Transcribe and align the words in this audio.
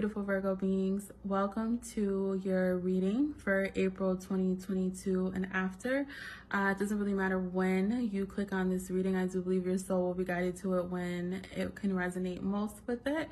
beautiful 0.00 0.22
Virgo 0.22 0.54
beings. 0.54 1.12
Welcome 1.26 1.78
to 1.92 2.40
your 2.42 2.78
reading 2.78 3.34
for 3.34 3.68
April 3.76 4.16
2022 4.16 5.32
and 5.34 5.46
after. 5.52 6.06
Uh, 6.50 6.72
it 6.74 6.78
doesn't 6.78 6.98
really 6.98 7.12
matter 7.12 7.38
when 7.38 8.08
you 8.10 8.24
click 8.24 8.50
on 8.50 8.70
this 8.70 8.90
reading. 8.90 9.14
I 9.14 9.26
do 9.26 9.42
believe 9.42 9.66
your 9.66 9.76
soul 9.76 10.06
will 10.06 10.14
be 10.14 10.24
guided 10.24 10.56
to 10.60 10.78
it 10.78 10.86
when 10.86 11.42
it 11.54 11.74
can 11.74 11.92
resonate 11.92 12.40
most 12.40 12.76
with 12.86 13.06
it. 13.06 13.28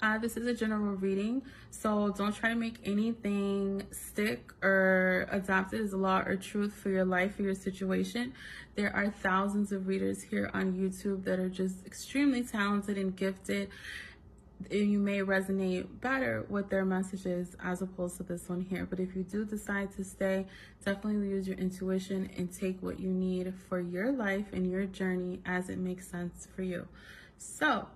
Uh, 0.00 0.16
this 0.18 0.36
is 0.36 0.46
a 0.46 0.54
general 0.54 0.94
reading, 0.94 1.42
so 1.70 2.14
don't 2.16 2.32
try 2.32 2.50
to 2.50 2.54
make 2.54 2.76
anything 2.84 3.82
stick 3.90 4.52
or 4.62 5.26
adopt 5.32 5.74
it 5.74 5.80
as 5.80 5.92
a 5.92 5.96
law 5.96 6.20
or 6.20 6.36
truth 6.36 6.72
for 6.72 6.90
your 6.90 7.04
life 7.04 7.36
or 7.40 7.42
your 7.42 7.54
situation. 7.56 8.32
There 8.76 8.94
are 8.94 9.10
thousands 9.10 9.72
of 9.72 9.88
readers 9.88 10.22
here 10.22 10.52
on 10.54 10.74
YouTube 10.74 11.24
that 11.24 11.40
are 11.40 11.50
just 11.50 11.84
extremely 11.84 12.44
talented 12.44 12.96
and 12.96 13.14
gifted 13.16 13.70
you 14.70 14.98
may 14.98 15.18
resonate 15.18 15.86
better 16.00 16.44
with 16.48 16.68
their 16.68 16.84
messages 16.84 17.56
as 17.62 17.82
opposed 17.82 18.16
to 18.18 18.22
this 18.22 18.48
one 18.48 18.60
here. 18.60 18.86
But 18.88 19.00
if 19.00 19.16
you 19.16 19.22
do 19.22 19.44
decide 19.44 19.92
to 19.96 20.04
stay, 20.04 20.46
definitely 20.84 21.28
use 21.28 21.48
your 21.48 21.56
intuition 21.56 22.30
and 22.36 22.52
take 22.52 22.82
what 22.82 23.00
you 23.00 23.08
need 23.08 23.54
for 23.68 23.80
your 23.80 24.12
life 24.12 24.46
and 24.52 24.70
your 24.70 24.86
journey 24.86 25.40
as 25.46 25.68
it 25.68 25.78
makes 25.78 26.08
sense 26.08 26.46
for 26.54 26.62
you. 26.62 26.86
So, 27.38 27.88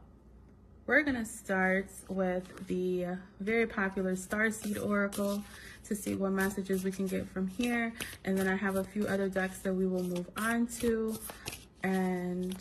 we're 0.86 1.02
going 1.02 1.16
to 1.16 1.24
start 1.24 1.90
with 2.08 2.68
the 2.68 3.06
very 3.40 3.66
popular 3.66 4.14
Starseed 4.14 4.80
Oracle 4.84 5.42
to 5.84 5.96
see 5.96 6.14
what 6.14 6.30
messages 6.30 6.84
we 6.84 6.92
can 6.92 7.08
get 7.08 7.28
from 7.28 7.48
here. 7.48 7.92
And 8.24 8.38
then 8.38 8.46
I 8.46 8.54
have 8.54 8.76
a 8.76 8.84
few 8.84 9.06
other 9.06 9.28
decks 9.28 9.58
that 9.60 9.74
we 9.74 9.86
will 9.86 10.04
move 10.04 10.30
on 10.36 10.68
to. 10.78 11.18
And 11.82 12.56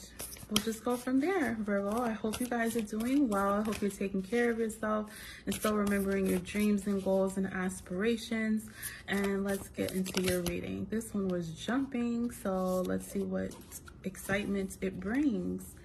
we'll 0.49 0.63
just 0.63 0.83
go 0.83 0.95
from 0.95 1.19
there, 1.19 1.57
Virgo. 1.59 2.01
I 2.01 2.11
hope 2.11 2.39
you 2.39 2.47
guys 2.47 2.75
are 2.75 2.81
doing 2.81 3.29
well. 3.29 3.53
I 3.53 3.61
hope 3.61 3.81
you're 3.81 3.89
taking 3.89 4.21
care 4.21 4.51
of 4.51 4.59
yourself 4.59 5.09
and 5.45 5.55
still 5.55 5.75
remembering 5.75 6.27
your 6.27 6.39
dreams 6.39 6.85
and 6.87 7.03
goals 7.03 7.37
and 7.37 7.47
aspirations. 7.47 8.69
And 9.07 9.43
let's 9.43 9.69
get 9.69 9.91
into 9.91 10.21
your 10.21 10.41
reading. 10.41 10.87
This 10.89 11.13
one 11.13 11.27
was 11.27 11.49
jumping, 11.51 12.31
so 12.31 12.81
let's 12.81 13.07
see 13.07 13.19
what 13.19 13.55
excitement 14.03 14.77
it 14.81 14.99
brings. 14.99 15.75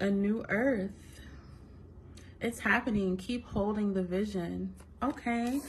A 0.00 0.10
new 0.10 0.44
earth. 0.48 0.90
It's 2.40 2.58
happening. 2.58 3.16
Keep 3.16 3.46
holding 3.46 3.94
the 3.94 4.02
vision. 4.02 4.74
Okay. 5.02 5.60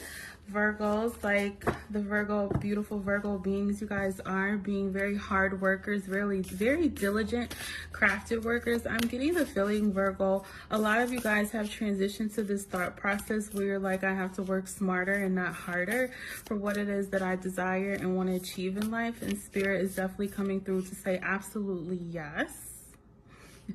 Virgos, 0.51 1.23
like 1.23 1.65
the 1.89 1.99
Virgo, 1.99 2.47
beautiful 2.59 2.99
Virgo 2.99 3.37
beings 3.37 3.81
you 3.81 3.87
guys 3.87 4.19
are, 4.21 4.57
being 4.57 4.91
very 4.91 5.15
hard 5.15 5.59
workers, 5.59 6.07
really 6.07 6.41
very 6.41 6.87
diligent, 6.87 7.55
crafted 7.91 8.43
workers. 8.43 8.85
I'm 8.85 8.99
getting 8.99 9.33
the 9.33 9.45
feeling, 9.45 9.91
Virgo, 9.91 10.43
a 10.69 10.77
lot 10.77 11.01
of 11.01 11.11
you 11.11 11.19
guys 11.19 11.51
have 11.51 11.67
transitioned 11.67 12.35
to 12.35 12.43
this 12.43 12.63
thought 12.63 12.95
process 12.95 13.53
where 13.53 13.65
you're 13.65 13.79
like, 13.79 14.03
I 14.03 14.13
have 14.13 14.35
to 14.35 14.43
work 14.43 14.67
smarter 14.67 15.13
and 15.13 15.33
not 15.33 15.53
harder 15.53 16.11
for 16.45 16.55
what 16.55 16.77
it 16.77 16.89
is 16.89 17.09
that 17.09 17.23
I 17.23 17.35
desire 17.35 17.93
and 17.93 18.15
want 18.15 18.29
to 18.29 18.35
achieve 18.35 18.77
in 18.77 18.91
life. 18.91 19.21
And 19.23 19.37
Spirit 19.37 19.81
is 19.81 19.95
definitely 19.95 20.27
coming 20.27 20.61
through 20.61 20.83
to 20.83 20.95
say 20.95 21.19
absolutely 21.23 21.97
yes. 21.97 22.51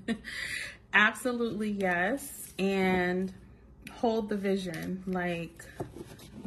absolutely 0.94 1.70
yes. 1.72 2.52
And 2.58 3.32
hold 4.00 4.28
the 4.28 4.36
vision. 4.36 5.02
Like, 5.06 5.64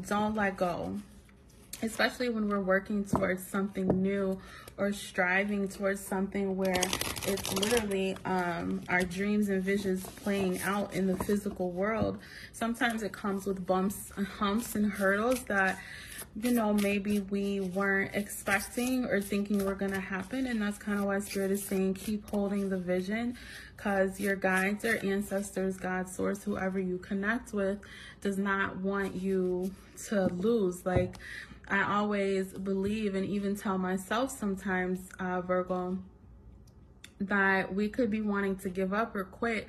don't 0.08 0.36
let 0.36 0.58
go 0.58 0.98
especially 1.84 2.30
when 2.30 2.48
we're 2.48 2.62
working 2.62 3.04
towards 3.04 3.46
something 3.46 3.88
new 4.02 4.40
or 4.78 4.92
striving 4.92 5.68
towards 5.68 6.00
something 6.00 6.56
where 6.56 6.82
it's 7.28 7.54
literally 7.54 8.18
um, 8.26 8.82
our 8.90 9.04
dreams 9.04 9.50
and 9.50 9.62
visions 9.62 10.06
playing 10.24 10.60
out 10.62 10.94
in 10.94 11.06
the 11.06 11.18
physical 11.26 11.72
world. 11.72 12.18
Sometimes 12.54 13.04
it 13.04 13.12
comes 13.12 13.46
with 13.46 13.66
bumps 13.66 14.12
and 14.16 14.26
humps 14.26 14.76
and 14.76 14.92
hurdles 14.92 15.44
that, 15.44 15.80
you 16.36 16.52
know, 16.52 16.74
maybe 16.74 17.20
we 17.20 17.60
weren't 17.60 18.16
expecting 18.16 19.06
or 19.06 19.22
thinking 19.22 19.64
were 19.64 19.76
going 19.76 19.92
to 19.92 20.00
happen. 20.00 20.48
And 20.48 20.62
that's 20.62 20.80
kind 20.80 21.00
of 21.00 21.06
why 21.06 21.20
Spirit 21.20 21.52
is 21.52 21.64
saying 21.64 21.94
keep 21.94 22.28
holding 22.30 22.70
the 22.70 22.78
vision 22.78 23.38
because 23.78 24.20
your 24.20 24.36
guides, 24.36 24.84
your 24.84 25.04
ancestors, 25.06 25.78
God, 25.78 26.10
source, 26.10 26.44
whoever 26.44 26.80
you 26.80 26.98
connect 26.98 27.54
with, 27.54 27.80
does 28.22 28.38
not 28.38 28.78
want 28.78 29.16
you 29.16 29.72
to 30.08 30.26
lose. 30.28 30.86
Like, 30.86 31.16
I 31.68 31.98
always 31.98 32.48
believe 32.48 33.14
and 33.14 33.26
even 33.26 33.56
tell 33.56 33.78
myself 33.78 34.32
sometimes, 34.32 35.10
uh, 35.20 35.42
Virgo, 35.42 36.00
that 37.20 37.74
we 37.74 37.90
could 37.90 38.10
be 38.10 38.22
wanting 38.22 38.56
to 38.58 38.70
give 38.70 38.92
up 38.92 39.16
or 39.16 39.24
quit 39.24 39.68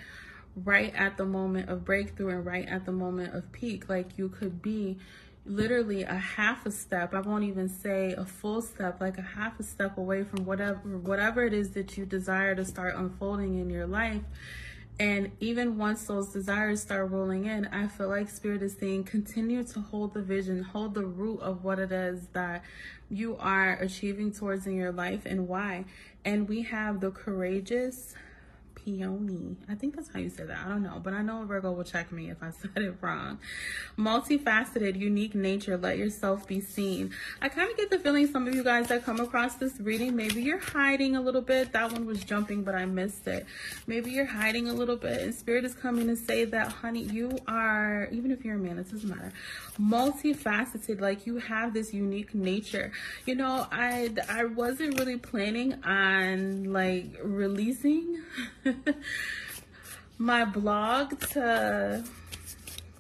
right 0.56 0.94
at 0.94 1.16
the 1.16 1.24
moment 1.24 1.68
of 1.68 1.84
breakthrough 1.84 2.28
and 2.28 2.46
right 2.46 2.68
at 2.68 2.86
the 2.86 2.92
moment 2.92 3.34
of 3.34 3.50
peak. 3.52 3.88
Like 3.88 4.18
you 4.18 4.28
could 4.28 4.62
be 4.62 4.98
literally 5.46 6.02
a 6.02 6.14
half 6.14 6.64
a 6.64 6.70
step 6.70 7.12
i 7.12 7.20
won't 7.20 7.44
even 7.44 7.68
say 7.68 8.12
a 8.12 8.24
full 8.24 8.62
step 8.62 9.00
like 9.00 9.18
a 9.18 9.22
half 9.22 9.60
a 9.60 9.62
step 9.62 9.98
away 9.98 10.24
from 10.24 10.44
whatever 10.44 10.78
whatever 10.98 11.44
it 11.44 11.52
is 11.52 11.72
that 11.72 11.98
you 11.98 12.06
desire 12.06 12.54
to 12.54 12.64
start 12.64 12.94
unfolding 12.96 13.58
in 13.58 13.68
your 13.68 13.86
life 13.86 14.22
and 14.98 15.32
even 15.40 15.76
once 15.76 16.04
those 16.04 16.32
desires 16.32 16.80
start 16.80 17.10
rolling 17.10 17.46
in, 17.46 17.66
I 17.66 17.88
feel 17.88 18.08
like 18.08 18.28
Spirit 18.30 18.62
is 18.62 18.76
saying 18.78 19.04
continue 19.04 19.64
to 19.64 19.80
hold 19.80 20.14
the 20.14 20.22
vision, 20.22 20.62
hold 20.62 20.94
the 20.94 21.04
root 21.04 21.40
of 21.40 21.64
what 21.64 21.80
it 21.80 21.90
is 21.90 22.28
that 22.32 22.62
you 23.10 23.36
are 23.38 23.72
achieving 23.72 24.30
towards 24.32 24.66
in 24.66 24.76
your 24.76 24.92
life 24.92 25.26
and 25.26 25.48
why. 25.48 25.86
And 26.24 26.48
we 26.48 26.62
have 26.62 27.00
the 27.00 27.10
courageous 27.10 28.14
peony. 28.84 29.56
I 29.68 29.74
think 29.74 29.96
that's 29.96 30.08
how 30.12 30.18
you 30.18 30.28
say 30.28 30.44
that. 30.44 30.58
I 30.64 30.68
don't 30.68 30.82
know, 30.82 31.00
but 31.02 31.14
I 31.14 31.22
know 31.22 31.44
Virgo 31.44 31.72
will 31.72 31.84
check 31.84 32.12
me 32.12 32.30
if 32.30 32.42
I 32.42 32.50
said 32.62 32.82
it 32.82 32.96
wrong. 33.00 33.38
Multifaceted, 33.98 34.98
unique 34.98 35.34
nature, 35.34 35.76
let 35.76 35.98
yourself 35.98 36.46
be 36.46 36.60
seen. 36.60 37.10
I 37.40 37.48
kind 37.48 37.70
of 37.70 37.76
get 37.76 37.90
the 37.90 37.98
feeling 37.98 38.26
some 38.26 38.46
of 38.46 38.54
you 38.54 38.62
guys 38.62 38.88
that 38.88 39.04
come 39.04 39.20
across 39.20 39.54
this 39.56 39.78
reading, 39.80 40.16
maybe 40.16 40.42
you're 40.42 40.58
hiding 40.58 41.16
a 41.16 41.20
little 41.20 41.40
bit. 41.40 41.72
That 41.72 41.92
one 41.92 42.06
was 42.06 42.22
jumping, 42.22 42.62
but 42.62 42.74
I 42.74 42.84
missed 42.84 43.26
it. 43.26 43.46
Maybe 43.86 44.10
you're 44.10 44.24
hiding 44.24 44.68
a 44.68 44.74
little 44.74 44.96
bit, 44.96 45.22
and 45.22 45.34
Spirit 45.34 45.64
is 45.64 45.74
coming 45.74 46.06
to 46.08 46.16
say 46.16 46.44
that, 46.44 46.68
honey, 46.68 47.02
you 47.02 47.38
are, 47.46 48.08
even 48.12 48.30
if 48.30 48.44
you're 48.44 48.56
a 48.56 48.58
man, 48.58 48.78
it 48.78 48.90
doesn't 48.90 49.08
matter, 49.08 49.32
multifaceted. 49.80 51.00
Like 51.00 51.26
you 51.26 51.38
have 51.38 51.72
this 51.74 51.92
unique 51.92 52.34
nature. 52.34 52.92
You 53.26 53.34
know, 53.34 53.66
I, 53.70 54.10
I 54.28 54.44
wasn't 54.44 54.98
really 54.98 55.16
planning 55.16 55.82
on 55.84 56.72
like 56.72 57.18
releasing 57.22 58.22
my 60.18 60.44
blog 60.44 61.18
to 61.32 62.04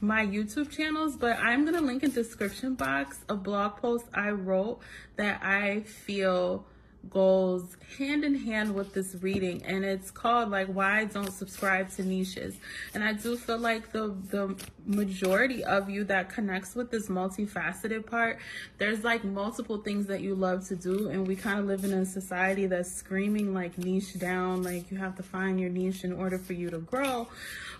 my 0.00 0.26
YouTube 0.26 0.70
channels, 0.70 1.16
but 1.16 1.38
I'm 1.38 1.64
going 1.64 1.74
to 1.74 1.80
link 1.80 2.02
in 2.02 2.10
description 2.10 2.74
box 2.74 3.20
a 3.28 3.34
blog 3.34 3.76
post 3.76 4.06
I 4.12 4.30
wrote 4.30 4.80
that 5.16 5.42
I 5.42 5.80
feel 5.80 6.66
goes 7.10 7.76
hand 7.98 8.24
in 8.24 8.34
hand 8.34 8.74
with 8.74 8.92
this 8.94 9.16
reading 9.20 9.62
and 9.64 9.84
it's 9.84 10.10
called 10.10 10.50
like 10.50 10.68
why 10.68 11.04
don't 11.04 11.32
subscribe 11.32 11.90
to 11.90 12.02
niches? 12.02 12.56
And 12.94 13.04
I 13.04 13.12
do 13.12 13.36
feel 13.36 13.58
like 13.58 13.92
the 13.92 14.14
the 14.30 14.56
majority 14.86 15.64
of 15.64 15.88
you 15.88 16.04
that 16.04 16.28
connects 16.28 16.74
with 16.74 16.90
this 16.90 17.08
multifaceted 17.08 18.04
part 18.04 18.38
there's 18.76 19.02
like 19.02 19.24
multiple 19.24 19.78
things 19.78 20.06
that 20.06 20.20
you 20.20 20.34
love 20.34 20.66
to 20.68 20.76
do 20.76 21.08
and 21.08 21.26
we 21.26 21.34
kind 21.34 21.58
of 21.58 21.64
live 21.66 21.84
in 21.84 21.92
a 21.92 22.04
society 22.04 22.66
that's 22.66 22.92
screaming 22.92 23.54
like 23.54 23.78
niche 23.78 24.18
down 24.18 24.62
like 24.62 24.90
you 24.90 24.98
have 24.98 25.16
to 25.16 25.22
find 25.22 25.58
your 25.58 25.70
niche 25.70 26.04
in 26.04 26.12
order 26.12 26.38
for 26.38 26.52
you 26.52 26.70
to 26.70 26.78
grow. 26.78 27.28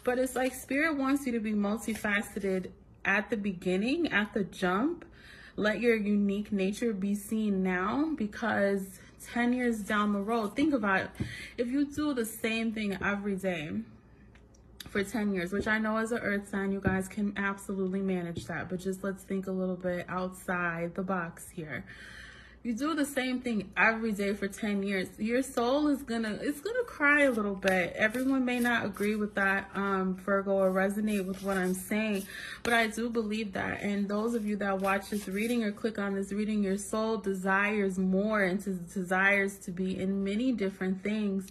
But 0.02 0.18
it's 0.18 0.34
like 0.34 0.54
spirit 0.54 0.96
wants 0.96 1.26
you 1.26 1.32
to 1.32 1.40
be 1.40 1.52
multifaceted 1.52 2.70
at 3.04 3.30
the 3.30 3.36
beginning 3.36 4.12
at 4.12 4.32
the 4.34 4.44
jump. 4.44 5.04
Let 5.56 5.80
your 5.80 5.96
unique 5.96 6.50
nature 6.50 6.92
be 6.92 7.14
seen 7.14 7.62
now 7.62 8.12
because 8.16 8.98
10 9.32 9.52
years 9.52 9.80
down 9.80 10.12
the 10.12 10.20
road, 10.20 10.56
think 10.56 10.74
about 10.74 11.02
it. 11.02 11.10
If 11.58 11.68
you 11.68 11.84
do 11.84 12.14
the 12.14 12.24
same 12.24 12.72
thing 12.72 12.96
every 13.02 13.36
day 13.36 13.70
for 14.88 15.02
10 15.02 15.34
years, 15.34 15.52
which 15.52 15.66
I 15.66 15.78
know 15.78 15.96
as 15.96 16.12
an 16.12 16.18
earth 16.18 16.48
sign, 16.48 16.72
you 16.72 16.80
guys 16.80 17.08
can 17.08 17.32
absolutely 17.36 18.00
manage 18.00 18.46
that, 18.46 18.68
but 18.68 18.80
just 18.80 19.02
let's 19.02 19.22
think 19.22 19.46
a 19.46 19.52
little 19.52 19.76
bit 19.76 20.06
outside 20.08 20.94
the 20.94 21.02
box 21.02 21.50
here 21.50 21.84
you 22.64 22.72
do 22.72 22.94
the 22.94 23.04
same 23.04 23.40
thing 23.40 23.70
every 23.76 24.10
day 24.10 24.32
for 24.32 24.48
10 24.48 24.82
years 24.82 25.08
your 25.18 25.42
soul 25.42 25.86
is 25.88 26.00
gonna 26.02 26.38
it's 26.40 26.62
gonna 26.62 26.82
cry 26.84 27.24
a 27.24 27.30
little 27.30 27.54
bit. 27.54 27.92
Everyone 27.94 28.46
may 28.46 28.58
not 28.58 28.86
agree 28.86 29.16
with 29.16 29.34
that 29.34 29.70
um 29.74 30.16
virgo 30.16 30.52
or 30.52 30.72
resonate 30.72 31.26
with 31.26 31.42
what 31.42 31.58
i'm 31.58 31.74
saying 31.74 32.26
but 32.62 32.72
i 32.72 32.86
do 32.86 33.10
believe 33.10 33.52
that. 33.52 33.82
And 33.82 34.08
those 34.08 34.34
of 34.34 34.46
you 34.46 34.56
that 34.56 34.80
watch 34.80 35.10
this 35.10 35.28
reading 35.28 35.62
or 35.62 35.72
click 35.72 35.98
on 35.98 36.14
this 36.14 36.32
reading 36.32 36.62
your 36.62 36.78
soul 36.78 37.18
desires 37.18 37.98
more 37.98 38.42
and 38.42 38.64
desires 38.92 39.58
to 39.58 39.70
be 39.70 39.98
in 39.98 40.24
many 40.24 40.50
different 40.52 41.02
things. 41.02 41.48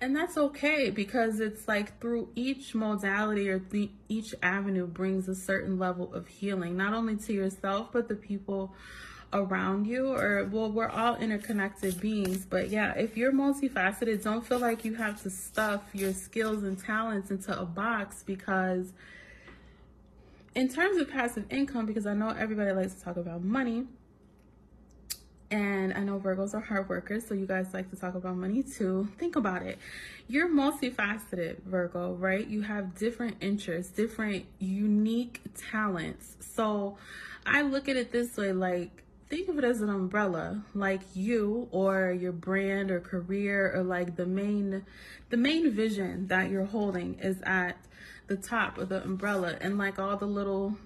And 0.00 0.16
that's 0.16 0.38
okay 0.38 0.90
because 0.90 1.40
it's 1.40 1.68
like 1.68 2.00
through 2.00 2.30
each 2.34 2.74
modality 2.74 3.50
or 3.50 3.58
th- 3.58 3.90
each 4.08 4.34
avenue 4.42 4.86
brings 4.86 5.28
a 5.28 5.34
certain 5.34 5.78
level 5.78 6.12
of 6.14 6.26
healing 6.26 6.76
not 6.76 6.94
only 6.94 7.16
to 7.16 7.32
yourself 7.32 7.90
but 7.92 8.08
the 8.08 8.16
people 8.16 8.74
around 9.34 9.86
you 9.86 10.08
or 10.08 10.48
well 10.50 10.70
we're 10.70 10.88
all 10.88 11.16
interconnected 11.16 12.00
beings 12.00 12.46
but 12.48 12.70
yeah 12.70 12.92
if 12.94 13.16
you're 13.16 13.32
multifaceted 13.32 14.22
don't 14.22 14.46
feel 14.46 14.60
like 14.60 14.84
you 14.84 14.94
have 14.94 15.20
to 15.22 15.28
stuff 15.28 15.82
your 15.92 16.12
skills 16.12 16.62
and 16.62 16.78
talents 16.78 17.30
into 17.30 17.58
a 17.60 17.64
box 17.64 18.22
because 18.24 18.92
in 20.54 20.68
terms 20.68 20.98
of 20.98 21.10
passive 21.10 21.44
income, 21.50 21.86
because 21.86 22.06
I 22.06 22.14
know 22.14 22.28
everybody 22.28 22.72
likes 22.72 22.94
to 22.94 23.04
talk 23.04 23.16
about 23.16 23.42
money, 23.42 23.86
and 25.50 25.92
I 25.92 26.00
know 26.00 26.18
Virgos 26.18 26.54
are 26.54 26.60
hard 26.60 26.88
workers, 26.88 27.26
so 27.26 27.34
you 27.34 27.46
guys 27.46 27.74
like 27.74 27.90
to 27.90 27.96
talk 27.96 28.14
about 28.14 28.36
money 28.36 28.62
too. 28.62 29.08
Think 29.18 29.36
about 29.36 29.62
it. 29.62 29.78
You're 30.26 30.48
multifaceted, 30.48 31.62
Virgo, 31.64 32.14
right? 32.14 32.46
You 32.46 32.62
have 32.62 32.96
different 32.96 33.36
interests, 33.40 33.92
different 33.92 34.46
unique 34.58 35.40
talents. 35.70 36.36
So 36.40 36.98
I 37.46 37.62
look 37.62 37.88
at 37.88 37.96
it 37.96 38.10
this 38.10 38.36
way 38.36 38.52
like, 38.52 39.03
think 39.34 39.48
of 39.48 39.58
it 39.58 39.64
as 39.64 39.80
an 39.80 39.88
umbrella 39.88 40.62
like 40.74 41.00
you 41.12 41.66
or 41.72 42.12
your 42.12 42.30
brand 42.30 42.88
or 42.88 43.00
career 43.00 43.72
or 43.74 43.82
like 43.82 44.14
the 44.14 44.26
main 44.26 44.84
the 45.30 45.36
main 45.36 45.72
vision 45.72 46.28
that 46.28 46.50
you're 46.50 46.66
holding 46.66 47.18
is 47.18 47.42
at 47.42 47.76
the 48.26 48.36
top 48.36 48.78
of 48.78 48.88
the 48.88 49.02
umbrella. 49.02 49.56
And 49.60 49.78
like 49.78 49.98
all 49.98 50.16
the 50.16 50.26
little 50.26 50.76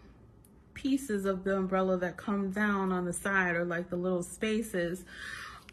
pieces 0.75 1.25
of 1.25 1.45
the 1.45 1.57
umbrella 1.57 1.97
that 1.99 2.17
come 2.17 2.51
down 2.51 2.93
on 2.93 3.05
the 3.05 3.13
side 3.13 3.57
or 3.57 3.65
like 3.65 3.91
the 3.91 3.97
little 3.97 4.23
spaces 4.23 5.05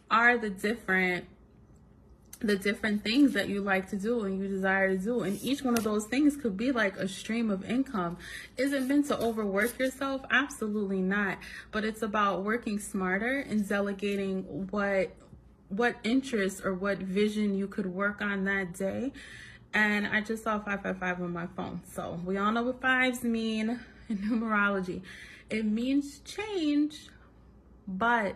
are 0.10 0.38
the 0.38 0.50
different 0.50 1.26
the 2.40 2.56
different 2.56 3.04
things 3.04 3.34
that 3.34 3.50
you 3.50 3.62
like 3.62 3.90
to 3.90 3.96
do 3.96 4.24
and 4.24 4.40
you 4.40 4.48
desire 4.48 4.90
to 4.90 4.98
do. 4.98 5.22
And 5.22 5.42
each 5.42 5.64
one 5.64 5.78
of 5.78 5.84
those 5.84 6.06
things 6.06 6.36
could 6.36 6.58
be 6.58 6.72
like 6.72 6.98
a 6.98 7.08
stream 7.08 7.50
of 7.50 7.70
income. 7.70 8.18
Is 8.58 8.74
it 8.74 8.84
meant 8.84 9.08
to 9.08 9.20
overwork 9.20 9.78
yourself? 9.80 10.22
Absolutely 10.30 11.02
not. 11.02 11.38
But 11.72 11.86
it's 11.86 12.02
about 12.02 12.44
working 12.44 12.80
smarter 12.80 13.40
and 13.40 13.68
delegating 13.68 14.68
what 14.70 15.12
what 15.70 15.96
interest 16.04 16.64
or 16.64 16.74
what 16.74 17.00
vision 17.00 17.56
you 17.56 17.68
could 17.68 17.88
work 17.88 18.22
on 18.22 18.46
that 18.46 18.74
day. 18.74 19.12
And 19.74 20.08
I 20.08 20.22
just 20.22 20.44
saw 20.44 20.60
555 20.60 21.22
on 21.22 21.34
my 21.34 21.48
phone. 21.48 21.82
So 21.92 22.20
we 22.24 22.38
all 22.38 22.52
know 22.52 22.64
what 22.64 22.82
fives 22.82 23.24
mean 23.24 23.80
in 24.08 24.18
numerology. 24.20 25.02
It 25.50 25.66
means 25.66 26.20
change, 26.20 27.10
but 27.88 28.36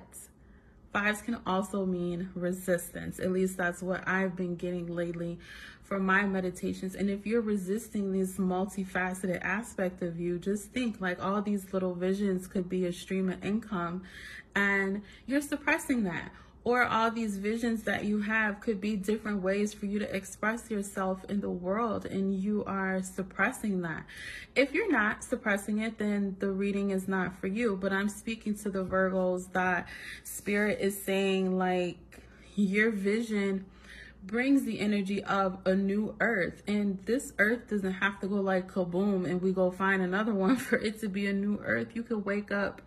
Fives 0.91 1.21
can 1.21 1.37
also 1.45 1.85
mean 1.85 2.29
resistance. 2.33 3.19
At 3.19 3.31
least 3.31 3.57
that's 3.57 3.81
what 3.81 4.07
I've 4.07 4.35
been 4.35 4.55
getting 4.55 4.87
lately 4.87 5.37
from 5.83 6.05
my 6.05 6.23
meditations. 6.23 6.95
And 6.95 7.09
if 7.09 7.25
you're 7.25 7.41
resisting 7.41 8.11
this 8.11 8.37
multifaceted 8.37 9.39
aspect 9.41 10.01
of 10.01 10.19
you, 10.19 10.39
just 10.39 10.71
think 10.71 10.99
like 10.99 11.23
all 11.23 11.41
these 11.41 11.73
little 11.73 11.93
visions 11.93 12.47
could 12.47 12.69
be 12.69 12.85
a 12.85 12.93
stream 12.93 13.29
of 13.29 13.43
income 13.43 14.03
and 14.55 15.01
you're 15.25 15.41
suppressing 15.41 16.03
that 16.03 16.31
or 16.63 16.83
all 16.83 17.09
these 17.09 17.37
visions 17.37 17.83
that 17.83 18.03
you 18.03 18.21
have 18.21 18.59
could 18.59 18.81
be 18.81 18.95
different 18.95 19.41
ways 19.41 19.73
for 19.73 19.85
you 19.85 19.99
to 19.99 20.15
express 20.15 20.69
yourself 20.69 21.23
in 21.29 21.39
the 21.39 21.49
world 21.49 22.05
and 22.05 22.35
you 22.35 22.63
are 22.65 23.01
suppressing 23.01 23.81
that. 23.81 24.05
If 24.55 24.73
you're 24.73 24.91
not 24.91 25.23
suppressing 25.23 25.79
it, 25.79 25.97
then 25.97 26.35
the 26.39 26.51
reading 26.51 26.89
is 26.89 27.07
not 27.07 27.39
for 27.39 27.47
you. 27.47 27.77
But 27.77 27.93
I'm 27.93 28.09
speaking 28.09 28.55
to 28.55 28.69
the 28.69 28.83
Virgos 28.83 29.51
that 29.53 29.87
spirit 30.23 30.79
is 30.81 31.01
saying 31.01 31.57
like 31.57 31.97
your 32.55 32.91
vision 32.91 33.65
brings 34.21 34.63
the 34.63 34.79
energy 34.81 35.23
of 35.23 35.57
a 35.65 35.73
new 35.73 36.13
earth 36.19 36.61
and 36.67 36.99
this 37.05 37.31
earth 37.39 37.69
doesn't 37.69 37.93
have 37.93 38.19
to 38.19 38.27
go 38.27 38.35
like 38.35 38.69
kaboom 38.69 39.25
and 39.25 39.41
we 39.41 39.53
go 39.53 39.71
find 39.71 40.01
another 40.01 40.33
one 40.33 40.55
for 40.57 40.77
it 40.77 40.99
to 40.99 41.07
be 41.07 41.25
a 41.27 41.33
new 41.33 41.57
earth 41.63 41.87
you 41.93 42.03
could 42.03 42.25
wake 42.25 42.51
up 42.51 42.81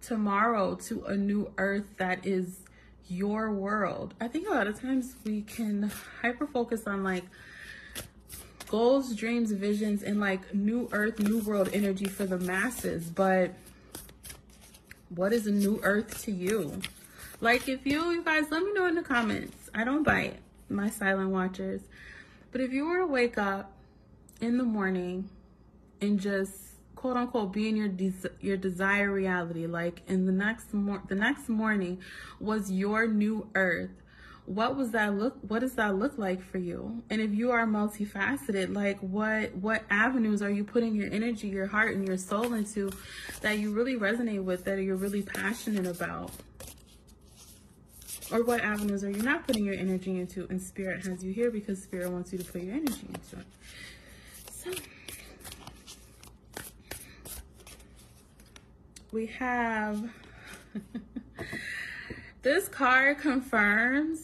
tomorrow 0.00 0.76
to 0.76 1.04
a 1.06 1.16
new 1.16 1.52
earth 1.58 1.96
that 1.96 2.24
is 2.24 2.60
your 3.08 3.52
world. 3.52 4.14
I 4.20 4.28
think 4.28 4.48
a 4.48 4.52
lot 4.52 4.66
of 4.66 4.80
times 4.80 5.14
we 5.24 5.42
can 5.42 5.90
hyper 6.22 6.46
focus 6.46 6.86
on 6.86 7.02
like 7.02 7.24
goals, 8.68 9.14
dreams, 9.14 9.52
visions, 9.52 10.02
and 10.02 10.20
like 10.20 10.54
new 10.54 10.88
earth, 10.92 11.18
new 11.18 11.38
world 11.40 11.70
energy 11.72 12.06
for 12.06 12.26
the 12.26 12.38
masses. 12.38 13.08
But 13.10 13.54
what 15.08 15.32
is 15.32 15.46
a 15.46 15.52
new 15.52 15.80
earth 15.82 16.22
to 16.24 16.32
you? 16.32 16.80
Like 17.40 17.68
if 17.68 17.86
you, 17.86 18.10
you 18.10 18.22
guys, 18.22 18.50
let 18.50 18.62
me 18.62 18.72
know 18.72 18.86
in 18.86 18.94
the 18.94 19.02
comments. 19.02 19.70
I 19.74 19.84
don't 19.84 20.02
bite, 20.02 20.38
my 20.68 20.90
silent 20.90 21.30
watchers. 21.30 21.80
But 22.52 22.60
if 22.60 22.72
you 22.72 22.86
were 22.86 22.98
to 22.98 23.06
wake 23.06 23.38
up 23.38 23.72
in 24.40 24.58
the 24.58 24.64
morning 24.64 25.28
and 26.00 26.18
just 26.20 26.67
quote 26.98 27.16
unquote 27.16 27.52
being 27.52 27.76
your 27.76 27.86
des- 27.86 28.28
your 28.40 28.56
desired 28.56 29.12
reality. 29.12 29.66
Like 29.66 30.02
in 30.08 30.26
the 30.26 30.32
next 30.32 30.74
mor- 30.74 31.02
the 31.06 31.14
next 31.14 31.48
morning 31.48 32.00
was 32.40 32.72
your 32.72 33.06
new 33.06 33.48
earth. 33.54 33.92
What 34.46 34.76
was 34.76 34.90
that 34.90 35.14
look 35.14 35.36
what 35.42 35.60
does 35.60 35.74
that 35.74 35.94
look 35.94 36.18
like 36.18 36.42
for 36.42 36.58
you? 36.58 37.04
And 37.08 37.20
if 37.20 37.32
you 37.32 37.52
are 37.52 37.66
multifaceted 37.66 38.74
like 38.74 38.98
what 38.98 39.54
what 39.54 39.84
avenues 39.90 40.42
are 40.42 40.50
you 40.50 40.64
putting 40.64 40.96
your 40.96 41.08
energy 41.12 41.46
your 41.46 41.66
heart 41.66 41.94
and 41.94 42.04
your 42.04 42.18
soul 42.18 42.52
into 42.54 42.90
that 43.42 43.58
you 43.58 43.70
really 43.70 43.94
resonate 43.94 44.42
with 44.42 44.64
that 44.64 44.82
you're 44.82 44.96
really 44.96 45.22
passionate 45.22 45.86
about? 45.86 46.32
Or 48.32 48.42
what 48.42 48.60
avenues 48.60 49.04
are 49.04 49.10
you 49.10 49.22
not 49.22 49.46
putting 49.46 49.64
your 49.64 49.76
energy 49.76 50.18
into 50.18 50.48
and 50.50 50.60
spirit 50.60 51.06
has 51.06 51.22
you 51.22 51.32
here 51.32 51.52
because 51.52 51.80
spirit 51.80 52.10
wants 52.10 52.32
you 52.32 52.38
to 52.38 52.44
put 52.44 52.62
your 52.62 52.74
energy 52.74 53.06
into 53.06 53.36
it? 53.38 53.46
So 54.50 54.70
we 59.12 59.26
have 59.26 60.10
this 62.42 62.68
card 62.68 63.18
confirms 63.18 64.20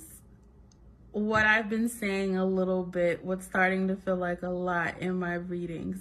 what 1.12 1.46
I've 1.46 1.70
been 1.70 1.88
saying 1.88 2.36
a 2.36 2.44
little 2.44 2.82
bit, 2.82 3.25
what's 3.25 3.46
starting 3.46 3.88
to 3.88 3.96
feel 3.96 4.16
like 4.16 4.42
a 4.42 4.48
lot 4.48 4.98
in 4.98 5.19
my 5.19 5.34
readings. 5.34 5.98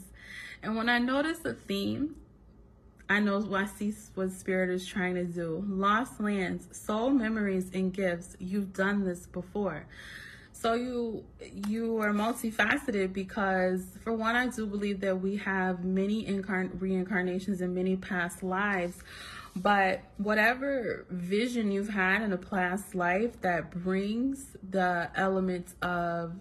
And 0.62 0.76
when 0.76 0.90
I 0.90 0.98
notice 0.98 1.46
a 1.46 1.54
theme, 1.54 2.16
I 3.10 3.20
know 3.20 3.40
what 3.40 3.62
I 3.62 3.66
see 3.66 3.94
what 4.16 4.32
spirit 4.32 4.70
is 4.70 4.86
trying 4.86 5.16
to 5.16 5.26
do. 5.26 5.64
Lost 5.68 6.20
lands, 6.20 6.68
soul 6.78 7.10
memories, 7.10 7.70
and 7.74 7.94
gifts. 7.94 8.36
You've 8.40 8.74
done 8.74 9.04
this 9.04 9.28
before. 9.28 9.86
So 10.64 10.76
you 10.76 11.26
you 11.68 11.98
are 11.98 12.14
multifaceted 12.14 13.12
because 13.12 13.84
for 14.02 14.14
one, 14.14 14.38
I 14.38 14.48
do 14.48 14.66
believe 14.66 15.02
that 15.02 15.20
we 15.20 15.36
have 15.36 15.84
many 15.84 16.26
incarn- 16.26 16.72
reincarnations 16.80 17.60
and 17.60 17.76
many 17.76 17.98
past 17.98 18.44
lives. 18.44 18.98
But 19.58 20.04
whatever 20.16 21.06
vision 21.10 21.70
you've 21.70 21.90
had 21.90 22.22
in 22.22 22.32
a 22.32 22.38
past 22.38 22.96
life 22.96 23.42
that 23.42 23.72
brings 23.72 24.56
the 24.68 25.12
elements 25.16 25.76
of 25.82 26.34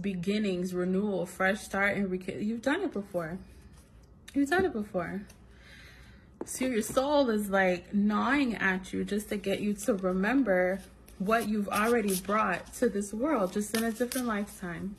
beginnings, 0.00 0.72
renewal, 0.72 1.26
fresh 1.26 1.60
start, 1.60 1.98
and 1.98 2.10
you've 2.40 2.62
done 2.62 2.80
it 2.80 2.94
before. 2.94 3.36
You've 4.32 4.48
done 4.48 4.64
it 4.64 4.72
before. 4.72 5.20
So 6.46 6.64
your 6.64 6.80
soul 6.80 7.28
is 7.28 7.50
like 7.50 7.92
gnawing 7.92 8.54
at 8.54 8.94
you 8.94 9.04
just 9.04 9.28
to 9.28 9.36
get 9.36 9.60
you 9.60 9.74
to 9.84 9.92
remember 9.96 10.80
what 11.18 11.48
you've 11.48 11.68
already 11.68 12.14
brought 12.16 12.72
to 12.74 12.88
this 12.88 13.12
world, 13.12 13.52
just 13.52 13.76
in 13.76 13.84
a 13.84 13.92
different 13.92 14.26
lifetime. 14.26 14.96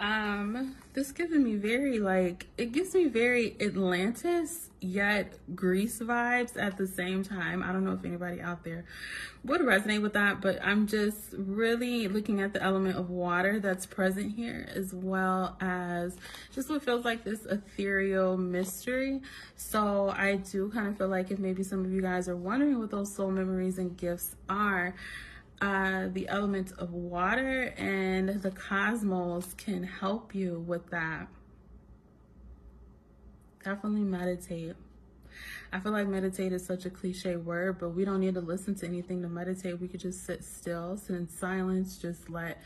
Um, 0.00 0.76
this 0.92 1.12
giving 1.12 1.42
me 1.42 1.54
very 1.54 1.98
like 1.98 2.46
it 2.58 2.72
gives 2.72 2.94
me 2.94 3.06
very 3.06 3.56
Atlantis 3.58 4.68
yet 4.80 5.38
Greece 5.54 5.98
vibes 6.00 6.60
at 6.60 6.76
the 6.76 6.86
same 6.86 7.24
time. 7.24 7.62
I 7.62 7.72
don't 7.72 7.84
know 7.84 7.92
if 7.92 8.04
anybody 8.04 8.40
out 8.40 8.64
there 8.64 8.84
would 9.44 9.60
resonate 9.60 10.00
with 10.00 10.14
that, 10.14 10.40
but 10.40 10.58
I'm 10.64 10.86
just 10.86 11.34
really 11.36 12.08
looking 12.08 12.40
at 12.40 12.54
the 12.54 12.62
element 12.62 12.96
of 12.96 13.10
water 13.10 13.60
that's 13.60 13.84
present 13.84 14.34
here 14.34 14.66
as 14.74 14.94
well 14.94 15.56
as 15.60 16.16
just 16.52 16.70
what 16.70 16.82
feels 16.82 17.04
like 17.04 17.24
this 17.24 17.44
ethereal 17.44 18.38
mystery. 18.38 19.20
So 19.56 20.08
I 20.16 20.36
do 20.36 20.70
kind 20.70 20.88
of 20.88 20.96
feel 20.96 21.08
like 21.08 21.30
if 21.30 21.38
maybe 21.38 21.62
some 21.62 21.84
of 21.84 21.92
you 21.92 22.00
guys 22.00 22.28
are 22.28 22.36
wondering 22.36 22.78
what 22.78 22.90
those 22.90 23.14
soul 23.14 23.30
memories 23.30 23.78
and 23.78 23.96
gifts 23.96 24.34
are, 24.48 24.94
uh, 25.60 26.08
the 26.12 26.26
elements 26.28 26.72
of 26.72 26.92
water 26.92 27.74
and 27.76 28.42
the 28.42 28.50
cosmos 28.50 29.52
can 29.54 29.82
help 29.82 30.34
you 30.34 30.64
with 30.66 30.88
that. 30.90 31.28
Definitely 33.62 34.04
meditate. 34.04 34.74
I 35.72 35.80
feel 35.80 35.92
like 35.92 36.06
meditate 36.06 36.52
is 36.52 36.64
such 36.64 36.86
a 36.86 36.90
cliche 36.90 37.36
word, 37.36 37.78
but 37.78 37.90
we 37.90 38.04
don't 38.04 38.20
need 38.20 38.34
to 38.34 38.40
listen 38.40 38.74
to 38.76 38.86
anything 38.86 39.22
to 39.22 39.28
meditate. 39.28 39.80
We 39.80 39.88
could 39.88 40.00
just 40.00 40.24
sit 40.24 40.44
still, 40.44 40.96
sit 40.96 41.16
in 41.16 41.28
silence, 41.28 41.98
just 41.98 42.30
let 42.30 42.62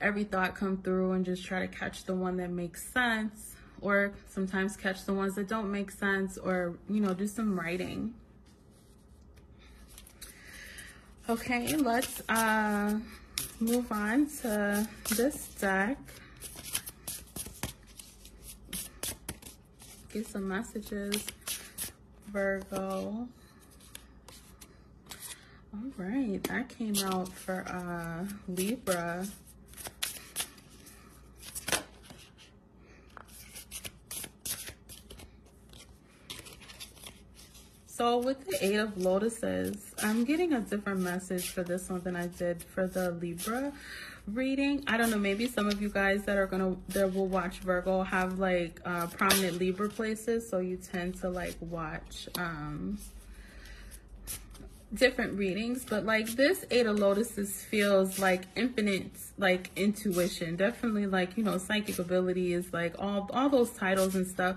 every 0.00 0.24
thought 0.24 0.54
come 0.54 0.76
through 0.78 1.12
and 1.12 1.24
just 1.24 1.44
try 1.44 1.60
to 1.60 1.68
catch 1.68 2.04
the 2.04 2.14
one 2.14 2.36
that 2.38 2.50
makes 2.50 2.92
sense, 2.92 3.54
or 3.80 4.12
sometimes 4.28 4.76
catch 4.76 5.04
the 5.04 5.14
ones 5.14 5.34
that 5.36 5.48
don't 5.48 5.70
make 5.70 5.90
sense, 5.90 6.38
or, 6.38 6.74
you 6.88 7.00
know, 7.00 7.14
do 7.14 7.26
some 7.26 7.58
writing. 7.58 8.14
Okay, 11.28 11.76
let's 11.76 12.20
uh, 12.28 12.98
move 13.60 13.90
on 13.92 14.26
to 14.42 14.88
this 15.10 15.48
deck. 15.60 15.96
Get 20.12 20.26
some 20.26 20.48
messages, 20.48 21.24
Virgo. 22.32 23.28
All 25.74 25.92
right, 25.96 26.42
that 26.44 26.68
came 26.70 26.96
out 27.04 27.28
for 27.28 27.64
uh, 27.68 28.24
Libra. 28.48 29.26
So 37.86 38.18
with 38.18 38.46
the 38.46 38.64
Eight 38.64 38.76
of 38.76 38.96
Lotuses, 38.96 39.76
I'm 40.02 40.24
getting 40.24 40.54
a 40.54 40.60
different 40.60 41.00
message 41.00 41.50
for 41.50 41.62
this 41.62 41.88
one 41.88 42.00
than 42.00 42.16
I 42.16 42.26
did 42.26 42.62
for 42.62 42.86
the 42.86 43.12
Libra 43.12 43.72
reading. 44.26 44.84
I 44.86 44.96
don't 44.96 45.10
know, 45.10 45.18
maybe 45.18 45.46
some 45.46 45.68
of 45.68 45.80
you 45.82 45.88
guys 45.88 46.24
that 46.24 46.36
are 46.36 46.46
gonna 46.46 46.76
that 46.88 47.14
will 47.14 47.26
watch 47.26 47.58
Virgo 47.58 48.02
have 48.02 48.38
like 48.38 48.80
uh, 48.84 49.06
prominent 49.08 49.58
Libra 49.58 49.88
places, 49.88 50.48
so 50.48 50.58
you 50.58 50.76
tend 50.76 51.16
to 51.20 51.28
like 51.28 51.56
watch 51.60 52.28
um 52.38 52.98
different 54.94 55.38
readings, 55.38 55.84
but 55.84 56.04
like 56.04 56.28
this 56.30 56.64
Eight 56.70 56.86
of 56.86 56.98
Lotuses 56.98 57.64
feels 57.64 58.18
like 58.18 58.42
infinite 58.56 59.10
like 59.38 59.70
intuition. 59.76 60.56
Definitely 60.56 61.06
like, 61.06 61.36
you 61.36 61.44
know, 61.44 61.58
psychic 61.58 61.98
ability 61.98 62.52
is 62.52 62.72
like 62.72 62.94
all 62.98 63.28
all 63.32 63.48
those 63.48 63.70
titles 63.70 64.14
and 64.14 64.26
stuff. 64.26 64.56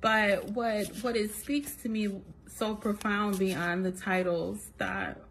But 0.00 0.50
what 0.50 0.86
what 1.02 1.16
it 1.16 1.34
speaks 1.34 1.74
to 1.76 1.88
me 1.88 2.20
so 2.46 2.74
profound 2.74 3.38
beyond 3.38 3.84
the 3.84 3.92
titles 3.92 4.70
that 4.78 5.22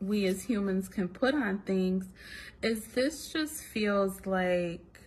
we 0.00 0.26
as 0.26 0.42
humans 0.42 0.88
can 0.88 1.08
put 1.08 1.34
on 1.34 1.58
things 1.60 2.06
is 2.62 2.86
this 2.88 3.32
just 3.32 3.62
feels 3.62 4.26
like 4.26 5.00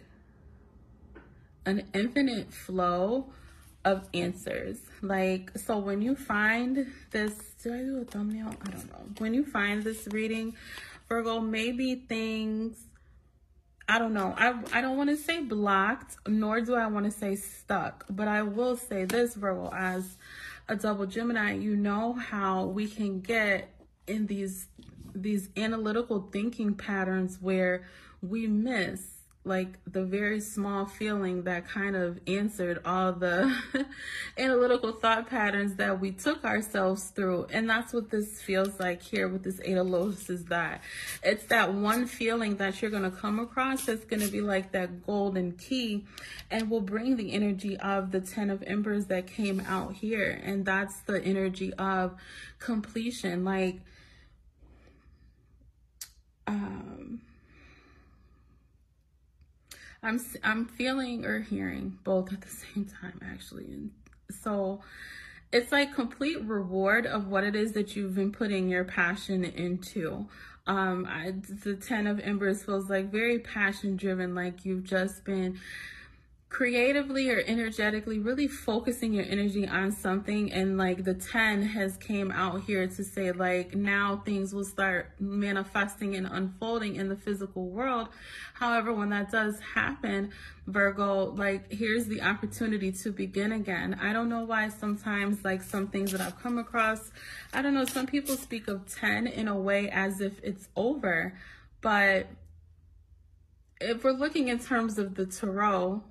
an 1.66 1.88
infinite 1.94 2.52
flow 2.54 3.32
of 3.86 4.08
answers. 4.14 4.80
Like, 5.02 5.52
so 5.58 5.78
when 5.78 6.02
you 6.02 6.16
find 6.16 6.88
this, 7.12 7.34
do 7.62 7.74
I 7.74 7.80
do 7.80 8.02
a 8.02 8.06
thumbnail? 8.06 8.56
I 8.62 8.72
don't 8.72 8.92
know. 8.92 9.06
When 9.18 9.34
you 9.34 9.46
find 9.46 9.84
this 9.84 10.08
reading, 10.08 10.56
Virgo, 11.10 11.40
maybe 11.40 11.96
things, 11.96 12.78
I 13.88 14.00
don't 14.00 14.14
know. 14.14 14.34
I, 14.38 14.60
I 14.72 14.82
don't 14.82 14.98
want 14.98 15.10
to 15.10 15.18
say 15.18 15.42
blocked, 15.42 16.16
nor 16.28 16.62
do 16.62 16.76
I 16.76 16.88
want 16.88 17.06
to 17.06 17.12
say 17.12 17.36
stuck, 17.36 18.06
but 18.10 18.28
I 18.28 18.44
will 18.44 18.78
say 18.78 19.06
this, 19.06 19.36
Virgo, 19.36 19.72
as 19.74 20.18
a 20.70 20.76
double 20.76 21.06
Gemini, 21.06 21.54
you 21.54 21.76
know 21.76 22.14
how 22.14 22.66
we 22.66 22.88
can 22.88 23.20
get 23.20 23.73
in 24.08 24.28
these 24.28 24.68
these 25.16 25.50
analytical 25.56 26.28
thinking 26.32 26.74
patterns 26.74 27.38
where 27.40 27.88
we 28.22 28.48
miss 28.48 29.13
like 29.46 29.78
the 29.86 30.04
very 30.04 30.40
small 30.40 30.86
feeling 30.86 31.44
that 31.44 31.68
kind 31.68 31.98
of 31.98 32.20
answered 32.28 32.80
all 32.86 33.12
the 33.12 33.54
analytical 34.38 34.94
thought 34.94 35.30
patterns 35.30 35.76
that 35.76 36.00
we 36.00 36.12
took 36.12 36.46
ourselves 36.46 37.10
through. 37.10 37.48
And 37.52 37.70
that's 37.70 37.92
what 37.92 38.10
this 38.10 38.42
feels 38.42 38.80
like 38.80 39.02
here 39.02 39.28
with 39.28 39.44
this 39.44 39.60
Eight 39.66 39.76
of 39.76 39.88
Lotus 39.88 40.30
is 40.30 40.46
that 40.46 40.82
it's 41.22 41.44
that 41.46 41.74
one 41.74 42.06
feeling 42.06 42.56
that 42.58 42.82
you're 42.82 42.92
going 42.92 43.04
to 43.04 43.12
come 43.12 43.40
across 43.40 43.86
that's 43.86 44.06
going 44.06 44.22
to 44.22 44.32
be 44.32 44.40
like 44.40 44.72
that 44.72 45.06
golden 45.06 45.52
key 45.54 46.06
and 46.50 46.70
will 46.70 46.82
bring 46.82 47.18
the 47.18 47.34
energy 47.34 47.76
of 47.78 48.12
the 48.12 48.22
Ten 48.22 48.50
of 48.50 48.64
Embers 48.64 49.08
that 49.08 49.28
came 49.28 49.60
out 49.68 49.94
here. 49.94 50.42
And 50.42 50.66
that's 50.66 51.02
the 51.02 51.22
energy 51.22 51.74
of 51.74 52.16
completion. 52.60 53.44
Like, 53.44 53.82
um, 56.48 57.23
I'm 60.04 60.20
I'm 60.44 60.66
feeling 60.66 61.26
or 61.26 61.40
hearing 61.40 61.98
both 62.04 62.32
at 62.34 62.42
the 62.42 62.50
same 62.74 62.86
time 62.86 63.20
actually. 63.24 63.66
And 63.66 63.92
so 64.30 64.82
it's 65.52 65.72
like 65.72 65.94
complete 65.94 66.42
reward 66.42 67.06
of 67.06 67.28
what 67.28 67.44
it 67.44 67.56
is 67.56 67.74
that 67.74 67.96
you've 67.96 68.16
been 68.16 68.32
putting 68.32 68.70
your 68.70 68.84
passion 68.84 69.44
into. 69.44 70.28
Um, 70.66 71.06
I, 71.10 71.34
the 71.64 71.76
10 71.76 72.08
of 72.08 72.20
embers 72.22 72.64
feels 72.64 72.90
like 72.90 73.12
very 73.12 73.40
passion 73.40 73.98
driven, 73.98 74.34
like 74.34 74.66
you've 74.66 74.84
just 74.84 75.26
been 75.26 75.60
creatively 76.54 77.32
or 77.32 77.40
energetically 77.48 78.20
really 78.20 78.48
focusing 78.48 79.12
your 79.12 79.26
energy 79.28 79.68
on 79.68 79.92
something 79.92 80.54
and 80.54 80.78
like 80.78 81.04
the 81.04 81.16
10 81.16 81.64
has 81.64 81.98
came 81.98 82.32
out 82.32 82.62
here 82.62 82.86
to 82.86 83.04
say 83.04 83.32
like 83.32 83.74
now 83.74 84.22
things 84.24 84.54
will 84.54 84.64
start 84.64 85.12
manifesting 85.20 86.14
and 86.16 86.28
unfolding 86.28 86.96
in 86.96 87.10
the 87.10 87.16
physical 87.16 87.70
world. 87.70 88.08
However 88.54 88.94
when 88.94 89.10
that 89.10 89.32
does 89.32 89.60
happen 89.74 90.30
virgo 90.68 91.32
like 91.32 91.74
here's 91.74 92.06
the 92.06 92.22
opportunity 92.22 92.92
to 92.92 93.12
begin 93.12 93.52
again. 93.52 94.00
I 94.00 94.14
don't 94.14 94.30
know 94.30 94.46
why 94.46 94.70
sometimes 94.70 95.44
like 95.44 95.64
some 95.64 95.88
things 95.88 96.12
that 96.12 96.22
i've 96.22 96.40
come 96.40 96.60
across 96.60 97.12
i 97.52 97.62
don't 97.62 97.74
know 97.74 97.86
some 97.86 98.06
people 98.06 98.36
speak 98.36 98.68
of 98.68 98.88
10 98.94 99.26
in 99.26 99.48
a 99.48 99.58
way 99.58 99.90
as 99.90 100.22
if 100.22 100.40
it's 100.44 100.70
over 100.76 101.34
but 101.82 102.28
if 103.82 104.04
we're 104.04 104.12
looking 104.12 104.50
in 104.50 104.60
terms 104.60 105.00
of 105.00 105.16
the 105.16 105.26
tarot 105.26 106.04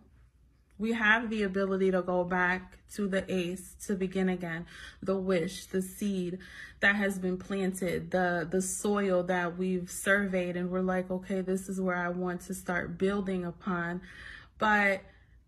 we 0.78 0.92
have 0.92 1.30
the 1.30 1.42
ability 1.42 1.90
to 1.90 2.02
go 2.02 2.24
back 2.24 2.78
to 2.94 3.06
the 3.08 3.24
ace 3.32 3.74
to 3.86 3.94
begin 3.94 4.28
again. 4.28 4.66
The 5.02 5.16
wish 5.16 5.66
the 5.66 5.82
seed 5.82 6.38
that 6.80 6.96
has 6.96 7.18
been 7.18 7.36
planted 7.38 8.10
the 8.10 8.46
the 8.50 8.60
soil 8.60 9.22
that 9.24 9.56
we've 9.56 9.90
surveyed 9.90 10.56
and 10.56 10.70
we're 10.70 10.80
like 10.80 11.10
okay 11.10 11.40
this 11.40 11.68
is 11.68 11.80
where 11.80 11.96
i 11.96 12.08
want 12.08 12.40
to 12.42 12.54
start 12.54 12.98
building 12.98 13.44
upon. 13.44 14.00
But 14.58 15.02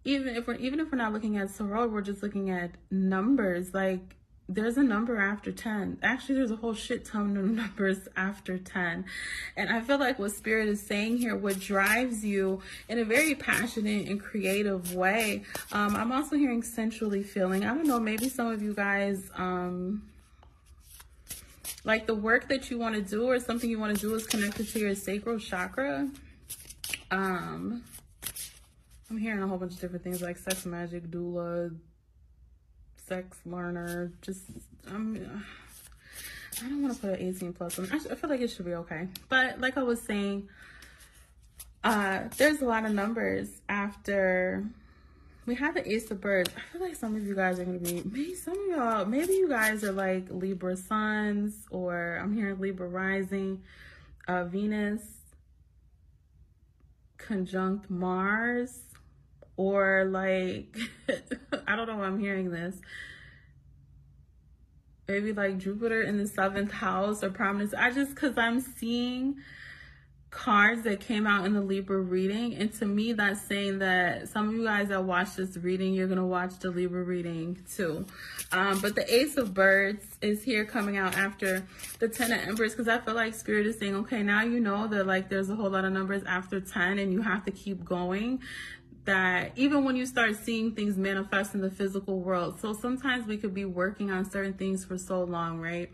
even 0.05 0.37
if 0.37 0.47
we're 0.47 0.55
even 0.55 0.81
if 0.81 0.91
we're 0.93 0.99
not 0.99 1.13
looking 1.13 1.37
at 1.37 1.55
tarot 1.57 1.89
we're 1.89 2.03
just 2.03 2.23
looking 2.23 2.51
at 2.51 2.73
numbers. 2.91 3.75
Like 3.75 4.17
there's 4.49 4.77
a 4.77 4.83
number 4.83 5.17
after 5.17 5.51
10. 5.51 5.99
Actually, 6.03 6.37
there's 6.37 6.51
a 6.51 6.57
whole 6.57 6.75
shit 6.75 7.05
ton 7.05 7.37
of 7.37 7.45
numbers 7.51 8.09
after 8.17 8.59
10. 8.59 9.05
And 9.57 9.71
I 9.71 9.81
feel 9.81 9.99
like 9.99 10.19
what 10.19 10.33
Spirit 10.33 10.69
is 10.69 10.83
saying 10.83 11.19
here, 11.19 11.37
what 11.37 11.59
drives 11.59 12.25
you 12.25 12.61
in 12.89 12.99
a 12.99 13.05
very 13.05 13.35
passionate 13.35 14.09
and 14.09 14.21
creative 14.21 14.95
way. 14.95 15.45
Um, 15.73 15.97
I'm 15.97 16.13
also 16.13 16.37
hearing 16.37 16.63
sensually 16.63 17.23
feeling. 17.23 17.65
I 17.65 17.75
don't 17.75 17.87
know, 17.87 17.99
maybe 17.99 18.29
some 18.29 18.49
of 18.49 18.63
you 18.63 18.75
guys, 18.75 19.31
um, 19.37 20.03
like 21.85 22.07
the 22.07 22.15
work 22.15 22.49
that 22.49 22.71
you 22.71 22.79
want 22.79 22.95
to 22.95 23.03
do 23.03 23.25
or 23.25 23.39
something 23.39 23.69
you 23.69 23.79
want 23.79 23.97
to 23.97 24.01
do 24.01 24.15
is 24.15 24.27
connected 24.27 24.69
to 24.69 24.79
your 24.79 24.95
sacral 24.95 25.39
chakra. 25.39 26.09
Um, 27.11 27.83
I'm 29.11 29.19
hearing 29.19 29.43
a 29.43 29.47
whole 29.47 29.59
bunch 29.59 29.73
of 29.73 29.81
different 29.81 30.05
things 30.05 30.21
like 30.23 30.37
sex 30.39 30.67
magic, 30.67 31.11
doula, 31.11 31.75
sex 33.07 33.39
learner. 33.45 34.13
Just, 34.23 34.43
I'm, 34.89 35.43
I 36.63 36.69
don't 36.69 36.83
want 36.83 36.95
to 36.95 37.01
put 37.01 37.21
an 37.21 37.27
18 37.27 37.53
plus 37.53 37.79
on. 37.79 37.89
I, 37.93 37.97
I 37.97 38.15
feel 38.15 38.31
like 38.31 38.41
it 38.41 38.51
should 38.51 38.67
be 38.67 38.75
okay. 38.75 39.09
But 39.29 39.61
like 39.61 39.77
I 39.77 39.83
was 39.83 40.01
saying, 40.01 40.49
uh, 41.83 42.25
there's 42.37 42.63
a 42.63 42.65
lot 42.65 42.85
of 42.85 42.93
numbers 42.93 43.49
after 43.69 44.65
we 45.47 45.55
have 45.55 45.75
the 45.75 45.93
ace 45.93 46.11
of 46.11 46.21
birds 46.21 46.51
i 46.57 46.73
feel 46.73 46.81
like 46.81 46.97
some 46.97 47.15
of 47.15 47.27
you 47.27 47.35
guys 47.35 47.59
are 47.59 47.65
gonna 47.65 47.79
be 47.79 48.03
maybe 48.05 48.35
some 48.35 48.55
of 48.55 48.77
y'all 48.77 49.05
maybe 49.05 49.35
you 49.35 49.49
guys 49.49 49.85
are 49.85 49.93
like 49.93 50.27
libra 50.31 50.77
suns 50.77 51.67
or 51.71 52.19
i'm 52.23 52.35
hearing 52.35 52.59
libra 52.59 52.89
rising 52.89 53.63
uh 54.27 54.45
venus 54.45 55.03
conjunct 57.19 57.91
mars 57.91 58.81
or 59.57 60.07
like 60.11 60.77
I 61.67 61.77
don't 61.77 61.87
know 61.87 61.97
why 61.97 62.07
I'm 62.07 62.19
hearing 62.19 62.51
this. 62.51 62.77
Maybe 65.07 65.33
like 65.33 65.59
Jupiter 65.59 66.03
in 66.03 66.17
the 66.17 66.27
seventh 66.27 66.73
house 66.73 67.23
or 67.23 67.31
prominence. 67.31 67.75
I 67.75 67.91
just 67.91 68.17
cause 68.17 68.39
I'm 68.39 68.61
seeing 68.61 69.37
cards 70.35 70.83
that 70.83 71.01
came 71.01 71.27
out 71.27 71.47
in 71.47 71.55
the 71.55 71.61
Libra 71.61 71.99
reading. 72.01 72.55
And 72.55 72.73
to 72.75 72.87
me, 72.87 73.13
that's 73.13 73.41
saying 73.41 73.79
that 73.79 74.29
some 74.29 74.49
of 74.49 74.55
you 74.55 74.65
guys 74.65 74.89
that 74.89 75.05
watch 75.05 75.37
this 75.37 75.57
reading, 75.57 75.95
you're 75.95 76.09
to 76.09 76.25
watch 76.25 76.59
the 76.59 76.71
Libra 76.71 77.05
reading 77.05 77.65
too. 77.75 78.05
Um, 78.51 78.81
but 78.81 78.97
the 78.97 79.15
Ace 79.15 79.37
of 79.37 79.55
Birds 79.55 80.05
is 80.21 80.43
here 80.43 80.65
coming 80.65 80.97
out 80.97 81.17
after 81.17 81.67
the 82.01 82.09
Ten 82.09 82.33
of 82.33 82.41
Embers 82.41 82.73
because 82.73 82.89
I 82.89 82.99
feel 82.99 83.15
like 83.15 83.35
Spirit 83.35 83.67
is 83.67 83.79
saying, 83.79 83.95
okay, 83.95 84.23
now 84.23 84.43
you 84.43 84.59
know 84.59 84.89
that 84.89 85.07
like 85.07 85.29
there's 85.29 85.49
a 85.51 85.55
whole 85.55 85.71
lot 85.71 85.85
of 85.85 85.93
numbers 85.93 86.25
after 86.27 86.61
10 86.61 86.99
and 86.99 87.13
you 87.13 87.23
have 87.23 87.45
to 87.45 87.53
keep 87.53 87.85
going 87.85 88.41
that 89.05 89.53
even 89.57 89.85
when 89.85 89.97
you 89.97 90.07
start 90.07 90.37
seeing 90.37 90.73
things 90.75 90.97
manifest 90.97 91.55
in 91.55 91.61
the 91.61 91.71
physical 91.71 92.21
world, 92.21 92.61
so 92.61 92.73
sometimes 92.73 93.27
we 93.27 93.37
could 93.37 93.55
be 93.55 93.65
working 93.65 94.11
on 94.11 94.29
certain 94.31 94.55
things 94.55 94.85
for 94.85 94.97
so 94.97 95.23
long, 95.25 95.61
right? 95.61 95.91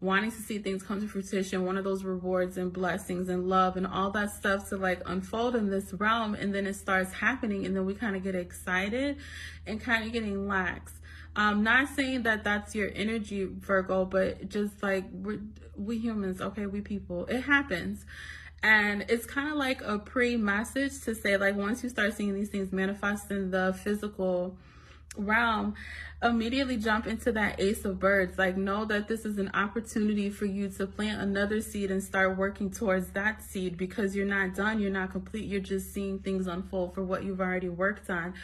Wanting 0.00 0.32
to 0.32 0.42
see 0.42 0.58
things 0.58 0.82
come 0.82 1.00
to 1.00 1.06
fruition, 1.06 1.64
one 1.64 1.76
of 1.76 1.84
those 1.84 2.04
rewards 2.04 2.56
and 2.56 2.72
blessings 2.72 3.28
and 3.28 3.48
love 3.48 3.76
and 3.76 3.86
all 3.86 4.10
that 4.10 4.30
stuff 4.30 4.68
to 4.70 4.76
like 4.76 5.00
unfold 5.06 5.54
in 5.56 5.70
this 5.70 5.92
realm, 5.94 6.34
and 6.34 6.54
then 6.54 6.66
it 6.66 6.74
starts 6.74 7.12
happening, 7.12 7.66
and 7.66 7.76
then 7.76 7.86
we 7.86 7.94
kind 7.94 8.16
of 8.16 8.22
get 8.22 8.34
excited 8.34 9.16
and 9.66 9.80
kind 9.80 10.04
of 10.04 10.12
getting 10.12 10.48
lax. 10.48 10.92
I'm 11.34 11.62
not 11.62 11.88
saying 11.88 12.24
that 12.24 12.44
that's 12.44 12.74
your 12.74 12.90
energy, 12.94 13.48
Virgo, 13.50 14.04
but 14.04 14.48
just 14.48 14.82
like 14.82 15.04
we 15.12 15.38
we 15.76 15.98
humans, 15.98 16.40
okay, 16.40 16.66
we 16.66 16.80
people, 16.80 17.24
it 17.26 17.42
happens. 17.42 18.04
And 18.62 19.04
it's 19.08 19.26
kind 19.26 19.48
of 19.48 19.56
like 19.56 19.82
a 19.82 19.98
pre 19.98 20.36
message 20.36 21.00
to 21.02 21.14
say, 21.14 21.36
like, 21.36 21.56
once 21.56 21.82
you 21.82 21.88
start 21.88 22.14
seeing 22.14 22.34
these 22.34 22.48
things 22.48 22.72
manifest 22.72 23.30
in 23.30 23.50
the 23.50 23.76
physical 23.82 24.56
realm, 25.16 25.74
immediately 26.22 26.76
jump 26.76 27.06
into 27.06 27.32
that 27.32 27.60
ace 27.60 27.84
of 27.84 27.98
birds. 27.98 28.38
Like, 28.38 28.56
know 28.56 28.84
that 28.84 29.08
this 29.08 29.24
is 29.24 29.38
an 29.38 29.50
opportunity 29.54 30.30
for 30.30 30.46
you 30.46 30.68
to 30.70 30.86
plant 30.86 31.20
another 31.20 31.60
seed 31.60 31.90
and 31.90 32.02
start 32.02 32.36
working 32.36 32.70
towards 32.70 33.08
that 33.10 33.42
seed 33.42 33.76
because 33.76 34.14
you're 34.14 34.26
not 34.26 34.54
done, 34.54 34.80
you're 34.80 34.92
not 34.92 35.10
complete, 35.10 35.44
you're 35.44 35.60
just 35.60 35.92
seeing 35.92 36.20
things 36.20 36.46
unfold 36.46 36.94
for 36.94 37.02
what 37.02 37.24
you've 37.24 37.40
already 37.40 37.68
worked 37.68 38.08
on. 38.10 38.34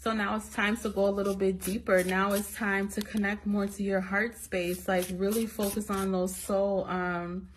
So 0.00 0.12
now 0.12 0.36
it's 0.36 0.48
time 0.48 0.76
to 0.78 0.88
go 0.88 1.06
a 1.06 1.10
little 1.10 1.36
bit 1.36 1.60
deeper. 1.60 2.02
Now 2.02 2.32
it's 2.32 2.54
time 2.54 2.88
to 2.90 3.02
connect 3.02 3.46
more 3.46 3.66
to 3.66 3.82
your 3.82 4.00
heart 4.00 4.38
space, 4.38 4.88
like, 4.88 5.06
really 5.12 5.46
focus 5.46 5.90
on 5.90 6.12
those 6.12 6.34
soul 6.34 6.86
um, 6.86 7.48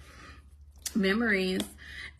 memories 0.95 1.61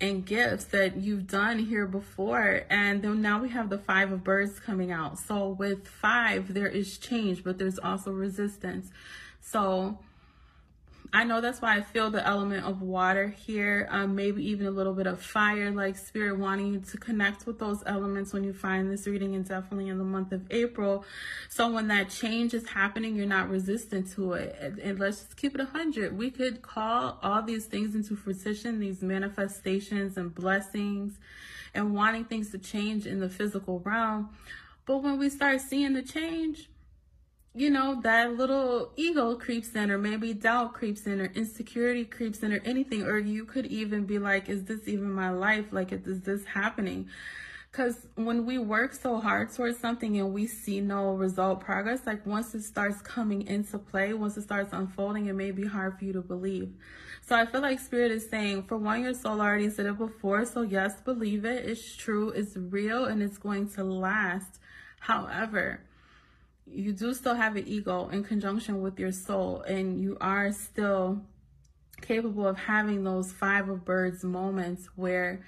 and 0.01 0.25
gifts 0.25 0.65
that 0.65 0.98
you've 0.98 1.27
done 1.27 1.60
here 1.60 1.86
before. 1.86 2.62
And 2.70 3.01
then 3.01 3.22
now 3.22 3.41
we 3.41 3.50
have 3.50 3.70
the 3.70 3.77
five 3.77 4.12
of 4.12 4.24
birds 4.24 4.60
coming 4.60 4.91
out. 4.91 5.20
So 5.20 5.50
with 5.50 5.88
five, 5.88 6.53
there 6.53 6.68
is 6.68 6.98
change, 6.98 7.44
but 7.44 7.58
there's 7.58 7.79
also 7.79 8.12
resistance. 8.12 8.91
So 9.41 10.00
I 11.12 11.24
know 11.24 11.42
that's 11.42 11.60
why 11.60 11.75
I 11.75 11.82
feel 11.82 12.12
the 12.12 12.25
element 12.25 12.66
of 12.66 12.84
water 12.84 13.30
here, 13.30 13.88
um, 13.89 14.16
maybe 14.16 14.48
even 14.50 14.68
a 14.68 14.72
little 14.72 14.94
bit 14.94 15.08
of 15.08 15.20
fire, 15.20 15.72
like 15.72 15.98
spirit 15.98 16.38
wanting 16.38 16.74
you 16.74 16.80
to 16.82 16.98
connect 16.98 17.48
with 17.48 17.58
those 17.58 17.82
elements 17.88 18.32
when 18.32 18.44
you 18.44 18.54
find 18.54 18.92
this 18.92 19.08
reading, 19.08 19.34
and 19.34 19.44
definitely 19.44 19.89
in 19.89 19.98
the 19.98 20.04
month 20.04 20.32
of 20.32 20.46
April. 20.51 21.04
So 21.50 21.72
when 21.72 21.88
that 21.88 22.10
change 22.12 22.54
is 22.54 22.68
happening, 22.70 23.16
you're 23.16 23.25
not 23.25 23.50
resistant 23.50 24.12
to 24.13 24.34
it. 24.34 24.56
And, 24.62 24.78
and 24.78 25.00
let's 25.00 25.22
just 25.22 25.36
keep 25.36 25.56
it 25.56 25.60
100. 25.60 26.16
We 26.16 26.30
could 26.30 26.62
call 26.62 27.18
all 27.24 27.42
these 27.42 27.66
things 27.66 27.96
into 27.96 28.16
fruition, 28.16 28.80
these 28.80 29.01
manifestations 29.01 30.16
and 30.16 30.34
blessings, 30.34 31.18
and 31.74 31.96
wanting 31.96 32.25
things 32.25 32.51
to 32.51 32.60
change 32.60 33.08
in 33.08 33.20
the 33.20 33.30
physical 33.30 33.80
realm. 33.80 34.30
But 34.86 35.04
when 35.04 35.18
we 35.18 35.30
start 35.30 35.62
seeing 35.62 35.94
the 35.94 36.04
change, 36.04 36.70
you 37.56 37.70
know, 37.70 38.00
that 38.01 38.38
little 38.38 38.91
ego 38.96 39.36
creeps 39.36 39.74
in, 39.75 39.89
or 39.91 39.98
maybe 39.98 40.34
doubt 40.34 40.74
creeps 40.74 41.08
in, 41.08 41.20
or 41.20 41.32
insecurity 41.34 42.06
creeps 42.06 42.44
in, 42.44 42.53
or 42.53 42.62
anything. 42.63 43.03
Or 43.03 43.18
you 43.18 43.46
could 43.46 43.65
even 43.65 44.06
be 44.06 44.20
like, 44.20 44.50
is 44.50 44.65
this 44.65 44.88
even 44.88 45.12
my 45.12 45.29
life? 45.29 45.65
Like, 45.72 45.91
is 45.91 46.22
this 46.22 46.46
happening? 46.46 47.10
Because 47.72 48.08
when 48.15 48.46
we 48.46 48.58
work 48.58 48.94
so 48.94 49.20
hard 49.20 49.51
towards 49.51 49.77
something 49.77 50.18
and 50.18 50.34
we 50.34 50.48
see 50.48 50.82
no 50.82 51.13
result 51.13 51.60
progress, 51.60 52.01
like 52.06 52.25
once 52.25 52.56
it 52.56 52.63
starts 52.63 53.00
coming 53.01 53.46
into 53.46 53.77
play, 53.77 54.13
once 54.13 54.38
it 54.38 54.41
starts 54.41 54.74
unfolding, 54.74 55.27
it 55.27 55.34
may 55.34 55.51
be 55.51 55.68
hard 55.68 55.98
for 55.98 56.06
you 56.06 56.13
to 56.13 56.22
believe. 56.22 56.74
So 57.22 57.36
I 57.36 57.46
feel 57.46 57.62
like 57.62 57.79
Spirit 57.79 58.12
is 58.12 58.27
saying, 58.27 58.63
for 58.63 58.77
one, 58.77 59.03
your 59.03 59.13
soul 59.13 59.39
already 59.39 59.70
said 59.70 59.86
it 59.86 60.00
before. 60.00 60.46
So 60.46 60.63
yes, 60.63 61.00
believe 61.01 61.46
it. 61.46 61.70
It's 61.70 61.96
true. 61.96 62.32
It's 62.32 62.58
real 62.58 63.06
and 63.06 63.22
it's 63.22 63.38
going 63.38 63.70
to 63.74 63.84
last. 63.84 64.60
However, 65.00 65.82
you 66.72 66.94
do 66.94 67.14
still 67.14 67.36
have 67.36 67.56
an 67.56 67.68
ego 67.68 68.10
in 68.10 68.24
conjunction 68.24 68.82
with 68.82 69.00
your 69.00 69.12
soul 69.12 69.62
and 69.62 70.00
you 70.00 70.18
are 70.22 70.52
still 70.52 71.22
capable 72.02 72.48
of 72.48 72.58
having 72.58 73.04
those 73.04 73.32
five 73.32 73.70
of 73.70 73.84
birds 73.86 74.24
moments 74.24 74.88
where 74.96 75.46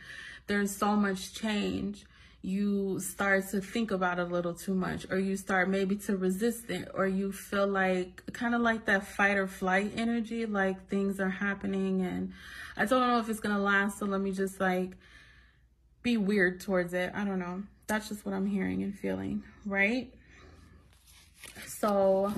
there's 0.48 0.76
so 0.76 0.96
much 0.96 1.34
change. 1.34 2.06
You 2.42 3.00
start 3.00 3.50
to 3.50 3.62
think 3.62 3.92
about 3.92 4.18
it 4.18 4.24
a 4.24 4.26
little 4.26 4.56
too 4.56 4.74
much 4.74 5.06
or 5.12 5.20
you 5.20 5.38
start 5.38 5.70
maybe 5.70 5.96
to 5.98 6.18
resist 6.18 6.70
it 6.70 6.90
or 6.94 7.06
you 7.06 7.32
feel 7.32 7.68
like 7.68 8.24
kind 8.34 8.56
of 8.56 8.62
like 8.62 8.86
that 8.86 9.06
fight 9.06 9.38
or 9.38 9.48
flight 9.48 9.94
energy 9.96 10.46
like 10.46 10.90
things 10.90 11.20
are 11.20 11.30
happening. 11.30 12.02
And 12.02 12.34
i 12.76 12.86
don't 12.86 13.08
know 13.08 13.20
if 13.20 13.30
it's 13.30 13.40
gonna 13.40 13.60
last 13.60 14.00
so 14.00 14.06
let 14.06 14.22
me 14.22 14.32
just 14.32 14.60
like 14.60 14.92
be 16.02 16.18
weird 16.18 16.62
towards 16.62 16.94
it. 16.94 17.12
I 17.14 17.24
don't 17.26 17.40
know. 17.40 17.64
That's 17.86 18.08
just 18.08 18.26
what 18.26 18.34
i'm 18.34 18.48
hearing 18.48 18.84
and 18.84 18.98
feeling 18.98 19.44
right 19.66 20.14
so 21.66 22.34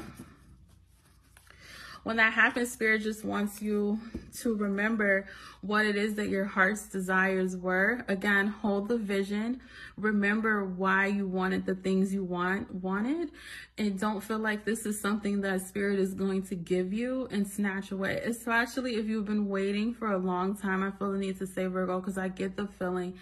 when 2.03 2.17
that 2.17 2.33
happens, 2.33 2.71
Spirit 2.71 3.01
just 3.01 3.23
wants 3.23 3.61
you 3.61 3.97
to 4.39 4.55
remember 4.55 5.25
what 5.61 5.85
it 5.85 5.95
is 5.95 6.15
that 6.15 6.27
your 6.27 6.43
heart's 6.43 6.87
desires 6.87 7.55
were. 7.55 8.03
Again, 8.09 8.47
hold 8.47 8.89
the 8.89 8.97
vision. 8.97 9.61
Remember 9.95 10.65
why 10.65 11.05
you 11.05 11.25
wanted 11.25 11.65
the 11.65 11.75
things 11.75 12.13
you 12.13 12.25
want 12.25 12.75
wanted. 12.75 13.31
And 13.77 13.97
don't 13.97 14.21
feel 14.21 14.39
like 14.39 14.65
this 14.65 14.85
is 14.85 14.99
something 14.99 15.39
that 15.41 15.61
Spirit 15.61 15.97
is 15.97 16.13
going 16.13 16.43
to 16.47 16.55
give 16.55 16.91
you 16.91 17.29
and 17.31 17.47
snatch 17.47 17.91
away. 17.91 18.17
Especially 18.25 18.95
if 18.95 19.05
you've 19.05 19.25
been 19.25 19.47
waiting 19.47 19.93
for 19.93 20.11
a 20.11 20.17
long 20.17 20.57
time. 20.57 20.83
I 20.83 20.91
feel 20.91 21.13
the 21.13 21.17
need 21.17 21.39
to 21.39 21.47
say 21.47 21.67
Virgo 21.67 22.01
because 22.01 22.17
I 22.17 22.27
get 22.27 22.57
the 22.57 22.67
feeling 22.67 23.17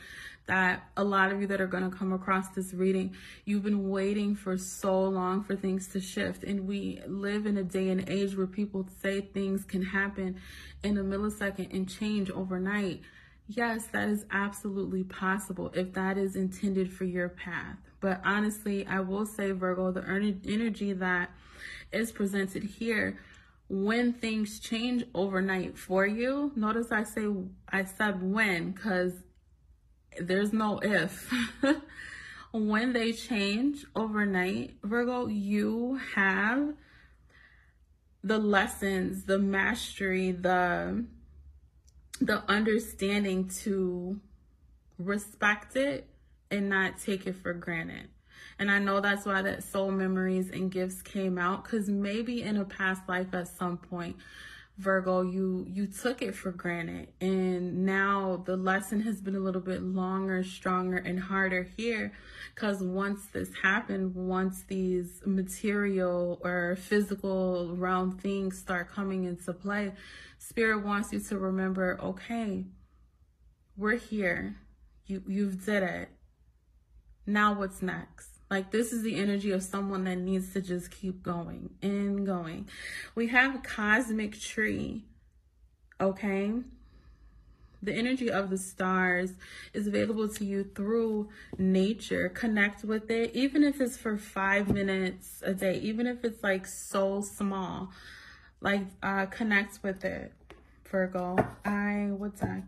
that 0.48 0.84
a 0.98 1.04
lot 1.04 1.32
of 1.32 1.42
you 1.42 1.48
that 1.48 1.62
are 1.62 1.68
going 1.68 1.90
to 1.90 1.96
come 1.96 2.12
across 2.14 2.50
this 2.50 2.74
reading, 2.74 3.16
you've 3.46 3.64
been 3.64 3.90
waiting 3.90 4.36
for 4.36 4.58
so 4.58 5.04
long 5.04 5.44
for 5.44 5.56
things 5.56 5.88
to 5.90 6.02
shift. 6.02 6.44
And 6.44 6.68
we 6.68 7.00
live 7.08 7.46
in 7.46 7.58
a 7.58 7.64
day 7.64 7.90
and 7.90 8.08
age 8.10 8.36
where 8.36 8.48
people 8.48 8.88
say 9.02 9.22
things 9.22 9.64
can 9.64 9.84
happen 9.84 10.40
in 10.84 10.98
a 10.98 11.04
millisecond 11.04 11.74
and 11.74 11.88
change 11.88 12.30
overnight. 12.32 13.02
Yes, 13.48 13.88
that 13.88 14.10
is 14.10 14.26
absolutely 14.32 15.04
possible 15.04 15.72
if 15.74 15.94
that 15.94 16.18
is 16.18 16.36
intended 16.36 16.92
for 16.92 17.06
your 17.06 17.30
path. 17.30 17.78
But 18.00 18.22
honestly, 18.26 18.86
I 18.88 19.02
will 19.02 19.26
say, 19.26 19.52
Virgo, 19.52 19.92
the 19.92 20.04
energy 20.48 20.94
that 20.94 21.30
is 21.92 22.12
presented 22.12 22.64
here 22.64 23.20
when 23.72 24.12
things 24.12 24.60
change 24.60 25.06
overnight 25.16 25.78
for 25.78 26.06
you 26.06 26.52
notice 26.58 26.92
i 26.92 27.04
say 27.04 27.26
i 27.70 27.86
said 27.86 28.22
when 28.22 28.72
because 28.72 29.14
there's 30.20 30.54
no 30.54 30.80
if. 30.80 31.32
when 32.52 32.94
they 32.94 33.14
change 33.14 33.86
overnight, 33.96 34.76
Virgo, 34.84 35.28
you 35.28 36.00
have 36.16 36.74
the 38.24 38.38
lessons, 38.38 39.26
the 39.26 39.40
mastery, 39.40 40.32
the 40.32 41.06
the 42.20 42.44
understanding 42.48 43.48
to 43.48 44.20
respect 45.00 45.76
it 45.76 46.08
and 46.52 46.70
not 46.70 47.00
take 47.00 47.26
it 47.26 47.36
for 47.36 47.52
granted. 47.54 48.10
And 48.60 48.70
I 48.70 48.78
know 48.78 49.00
that's 49.00 49.26
why 49.26 49.42
that 49.42 49.64
soul 49.64 49.90
memories 49.90 50.52
and 50.52 50.72
gifts 50.72 51.02
came 51.02 51.40
out 51.40 51.64
because 51.64 51.90
maybe 51.90 52.44
in 52.44 52.58
a 52.58 52.66
past 52.66 53.02
life 53.10 53.34
at 53.34 53.48
some 53.48 53.78
point 53.78 54.18
Virgo, 54.78 55.22
you 55.22 55.66
you 55.70 55.86
took 55.86 56.22
it 56.22 56.34
for 56.34 56.52
granted 56.52 57.10
and 57.22 57.86
now 57.86 58.42
the 58.46 58.58
lesson 58.58 59.02
has 59.02 59.22
been 59.22 59.36
a 59.36 59.40
little 59.40 59.62
bit 59.62 59.84
longer, 59.84 60.44
stronger 60.44 60.98
and 60.98 61.20
harder 61.20 61.68
here 61.78 62.14
cuz 62.56 62.82
once 62.82 63.28
this 63.28 63.54
happened, 63.62 64.16
once 64.16 64.64
these 64.64 65.22
material 65.26 66.42
or 66.44 66.76
physical 66.78 67.76
realm 67.76 68.18
things 68.18 68.58
start 68.58 68.90
coming 68.90 69.26
into 69.26 69.54
play, 69.54 69.94
spirit 70.40 70.84
wants 70.84 71.14
you 71.14 71.20
to 71.20 71.38
remember, 71.38 72.00
okay, 72.02 72.66
we're 73.78 73.98
here. 73.98 74.58
You 75.06 75.24
you've 75.28 75.66
did 75.66 75.84
it. 75.84 76.10
Now 77.26 77.54
what's 77.54 77.82
next? 77.82 78.31
Like 78.52 78.70
this 78.70 78.92
is 78.92 79.02
the 79.02 79.16
energy 79.16 79.52
of 79.52 79.64
someone 79.64 80.04
that 80.04 80.18
needs 80.18 80.52
to 80.52 80.62
just 80.62 80.92
keep 80.92 81.24
going 81.24 81.70
and 81.82 82.26
going. 82.26 82.68
We 83.16 83.28
have 83.28 83.64
cosmic 83.64 84.38
tree. 84.38 85.06
Okay? 86.02 86.52
The 87.82 87.94
energy 87.94 88.30
of 88.30 88.50
the 88.50 88.58
stars 88.58 89.32
is 89.74 89.88
available 89.88 90.28
to 90.28 90.44
you 90.44 90.66
through 90.76 91.30
nature. 91.58 92.28
Connect 92.28 92.84
with 92.84 93.10
it, 93.10 93.34
even 93.34 93.64
if 93.64 93.80
it's 93.80 93.96
for 93.96 94.18
five 94.18 94.68
minutes 94.70 95.42
a 95.46 95.54
day, 95.54 95.80
even 95.80 96.06
if 96.06 96.26
it's 96.26 96.44
like 96.44 96.68
so 96.68 97.22
small. 97.22 97.90
Like, 98.60 98.84
uh, 99.02 99.28
connect 99.28 99.80
with 99.82 100.04
it, 100.04 100.34
Virgo. 100.84 101.38
I, 101.64 102.10
what's 102.12 102.42
that? 102.42 102.64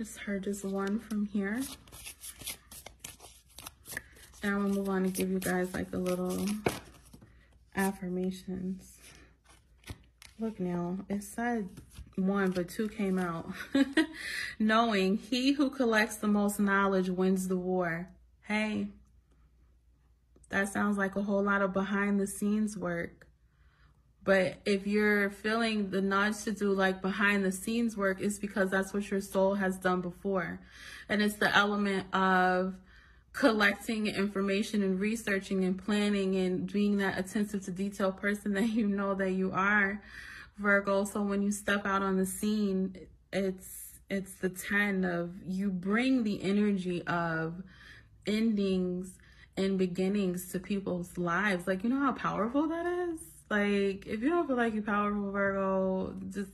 Just 0.00 0.16
heard 0.16 0.44
just 0.44 0.64
one 0.64 0.98
from 0.98 1.26
here. 1.26 1.60
And 4.42 4.54
I'm 4.54 4.62
gonna 4.62 4.74
move 4.74 4.88
on 4.88 5.02
to 5.02 5.10
give 5.10 5.28
you 5.28 5.38
guys 5.38 5.74
like 5.74 5.92
a 5.92 5.98
little 5.98 6.42
affirmations. 7.76 8.96
Look 10.38 10.58
now, 10.58 11.00
it 11.10 11.22
said 11.22 11.68
one, 12.16 12.52
but 12.52 12.70
two 12.70 12.88
came 12.88 13.18
out. 13.18 13.52
Knowing 14.58 15.18
he 15.18 15.52
who 15.52 15.68
collects 15.68 16.16
the 16.16 16.28
most 16.28 16.58
knowledge 16.58 17.10
wins 17.10 17.48
the 17.48 17.58
war. 17.58 18.08
Hey, 18.44 18.86
that 20.48 20.72
sounds 20.72 20.96
like 20.96 21.14
a 21.14 21.22
whole 21.24 21.42
lot 21.42 21.60
of 21.60 21.74
behind 21.74 22.18
the 22.18 22.26
scenes 22.26 22.74
work. 22.74 23.19
But 24.22 24.56
if 24.66 24.86
you're 24.86 25.30
feeling 25.30 25.90
the 25.90 26.02
nudge 26.02 26.44
to 26.44 26.52
do 26.52 26.72
like 26.72 27.00
behind 27.00 27.44
the 27.44 27.52
scenes 27.52 27.96
work, 27.96 28.20
it's 28.20 28.38
because 28.38 28.70
that's 28.70 28.92
what 28.92 29.10
your 29.10 29.20
soul 29.20 29.54
has 29.54 29.78
done 29.78 30.02
before. 30.02 30.60
And 31.08 31.22
it's 31.22 31.36
the 31.36 31.54
element 31.54 32.14
of 32.14 32.74
collecting 33.32 34.06
information 34.08 34.82
and 34.82 35.00
researching 35.00 35.64
and 35.64 35.82
planning 35.82 36.36
and 36.36 36.70
being 36.70 36.98
that 36.98 37.18
attentive 37.18 37.64
to 37.64 37.70
detail 37.70 38.12
person 38.12 38.52
that 38.54 38.68
you 38.68 38.86
know 38.86 39.14
that 39.14 39.32
you 39.32 39.52
are, 39.52 40.02
Virgo. 40.58 41.04
So 41.04 41.22
when 41.22 41.42
you 41.42 41.50
step 41.50 41.86
out 41.86 42.02
on 42.02 42.16
the 42.16 42.26
scene, 42.26 42.96
it's 43.32 43.76
it's 44.10 44.34
the 44.34 44.48
10 44.48 45.04
of 45.04 45.30
you 45.46 45.70
bring 45.70 46.24
the 46.24 46.42
energy 46.42 47.02
of 47.06 47.62
endings 48.26 49.16
and 49.56 49.78
beginnings 49.78 50.50
to 50.52 50.58
people's 50.58 51.16
lives. 51.16 51.66
Like, 51.68 51.84
you 51.84 51.90
know 51.90 52.00
how 52.00 52.12
powerful 52.12 52.66
that 52.68 52.86
is? 52.86 53.20
Like, 53.50 54.06
if 54.06 54.22
you 54.22 54.30
don't 54.30 54.46
feel 54.46 54.56
like 54.56 54.74
you're 54.74 54.84
powerful, 54.84 55.32
Virgo, 55.32 56.14
just, 56.32 56.52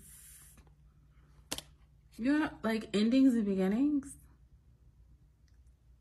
you 2.17 2.39
know, 2.39 2.49
like 2.63 2.89
endings 2.95 3.35
and 3.35 3.45
beginnings. 3.45 4.17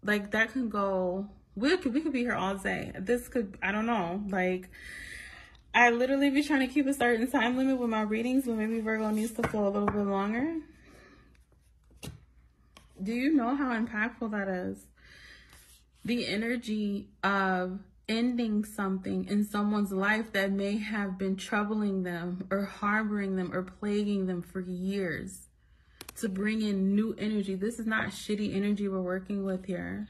Like, 0.01 0.31
that 0.31 0.53
can 0.53 0.69
go, 0.69 1.27
we 1.55 1.75
could, 1.75 1.93
we 1.93 1.99
could 1.99 2.13
be 2.13 2.21
here 2.21 2.35
all 2.35 2.55
day. 2.55 2.93
This 2.97 3.27
could, 3.27 3.57
I 3.61 3.73
don't 3.73 3.85
know, 3.85 4.23
like, 4.29 4.69
I 5.73 5.89
literally 5.89 6.29
be 6.29 6.41
trying 6.41 6.65
to 6.65 6.73
keep 6.73 6.87
a 6.87 6.93
certain 6.93 7.29
time 7.29 7.57
limit 7.57 7.77
with 7.77 7.89
my 7.89 8.03
readings, 8.03 8.45
but 8.45 8.55
maybe 8.55 8.79
Virgo 8.79 9.09
needs 9.09 9.33
to 9.33 9.45
flow 9.49 9.67
a 9.67 9.71
little 9.71 9.89
bit 9.89 10.05
longer. 10.05 10.61
Do 13.03 13.11
you 13.11 13.33
know 13.33 13.53
how 13.53 13.77
impactful 13.77 14.31
that 14.31 14.47
is? 14.47 14.77
The 16.05 16.25
energy 16.27 17.09
of 17.21 17.81
ending 18.07 18.63
something 18.63 19.25
in 19.25 19.43
someone's 19.43 19.91
life 19.91 20.31
that 20.33 20.51
may 20.51 20.77
have 20.77 21.17
been 21.17 21.35
troubling 21.35 22.03
them 22.03 22.47
or 22.51 22.65
harboring 22.65 23.35
them 23.35 23.51
or 23.53 23.63
plaguing 23.63 24.27
them 24.27 24.41
for 24.41 24.61
years 24.61 25.47
to 26.17 26.29
bring 26.29 26.61
in 26.61 26.95
new 26.95 27.15
energy. 27.17 27.55
This 27.55 27.79
is 27.79 27.85
not 27.85 28.09
shitty 28.09 28.55
energy 28.55 28.87
we're 28.87 29.01
working 29.01 29.43
with 29.43 29.65
here. 29.65 30.07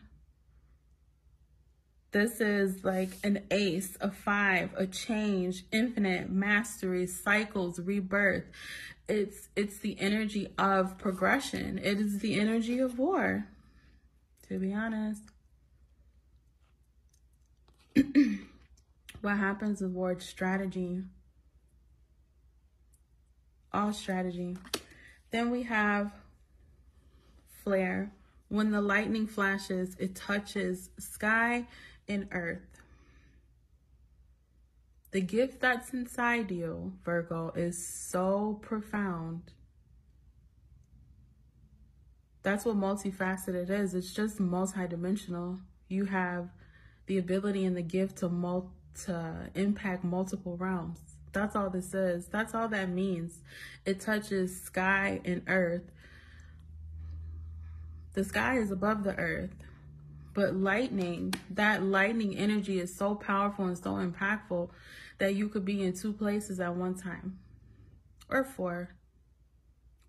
This 2.11 2.39
is 2.39 2.85
like 2.85 3.09
an 3.23 3.43
ace, 3.51 3.97
a 3.99 4.09
five, 4.09 4.73
a 4.77 4.87
change, 4.87 5.65
infinite, 5.71 6.29
mastery, 6.29 7.07
cycles, 7.07 7.79
rebirth. 7.79 8.45
It's 9.09 9.49
it's 9.55 9.79
the 9.79 9.99
energy 9.99 10.47
of 10.57 10.97
progression. 10.97 11.77
It 11.77 11.99
is 11.99 12.19
the 12.19 12.39
energy 12.39 12.79
of 12.79 12.97
war. 12.97 13.47
To 14.47 14.59
be 14.59 14.73
honest. 14.73 15.23
what 19.21 19.37
happens 19.37 19.81
with 19.81 19.91
war 19.91 20.19
strategy? 20.19 21.01
All 23.73 23.93
strategy. 23.93 24.57
Then 25.31 25.51
we 25.51 25.63
have 25.63 26.11
flare. 27.63 28.11
When 28.47 28.71
the 28.71 28.81
lightning 28.81 29.27
flashes, 29.27 29.95
it 29.99 30.15
touches 30.15 30.89
sky 30.99 31.67
and 32.07 32.27
earth. 32.31 32.81
The 35.11 35.21
gift 35.21 35.61
that's 35.61 35.93
inside 35.93 36.51
you, 36.51 36.93
Virgo, 37.03 37.51
is 37.55 37.87
so 37.87 38.59
profound. 38.61 39.53
That's 42.43 42.65
what 42.65 42.75
multifaceted 42.75 43.69
is. 43.69 43.95
It's 43.95 44.13
just 44.13 44.39
multidimensional. 44.39 45.61
You 45.87 46.05
have 46.05 46.49
the 47.07 47.17
ability 47.17 47.65
and 47.65 47.75
the 47.75 47.81
gift 47.81 48.17
to 48.17 48.29
mul- 48.29 48.71
to 49.05 49.49
impact 49.55 50.03
multiple 50.03 50.57
realms. 50.57 50.99
That's 51.33 51.55
all 51.55 51.69
this 51.69 51.93
is. 51.93 52.27
That's 52.27 52.53
all 52.55 52.69
that 52.69 52.89
means. 52.89 53.41
It 53.85 53.99
touches 53.99 54.61
sky 54.61 55.19
and 55.25 55.43
earth. 55.47 55.91
The 58.13 58.23
sky 58.23 58.57
is 58.57 58.71
above 58.71 59.03
the 59.03 59.15
earth. 59.17 59.51
But 60.33 60.55
lightning, 60.55 61.33
that 61.49 61.83
lightning 61.83 62.37
energy 62.37 62.79
is 62.79 62.93
so 62.93 63.15
powerful 63.15 63.65
and 63.65 63.77
so 63.77 63.91
impactful 63.91 64.69
that 65.17 65.35
you 65.35 65.47
could 65.47 65.63
be 65.63 65.81
in 65.81 65.93
two 65.93 66.11
places 66.11 66.59
at 66.59 66.75
one 66.75 66.95
time, 66.95 67.39
or 68.29 68.43
four, 68.43 68.95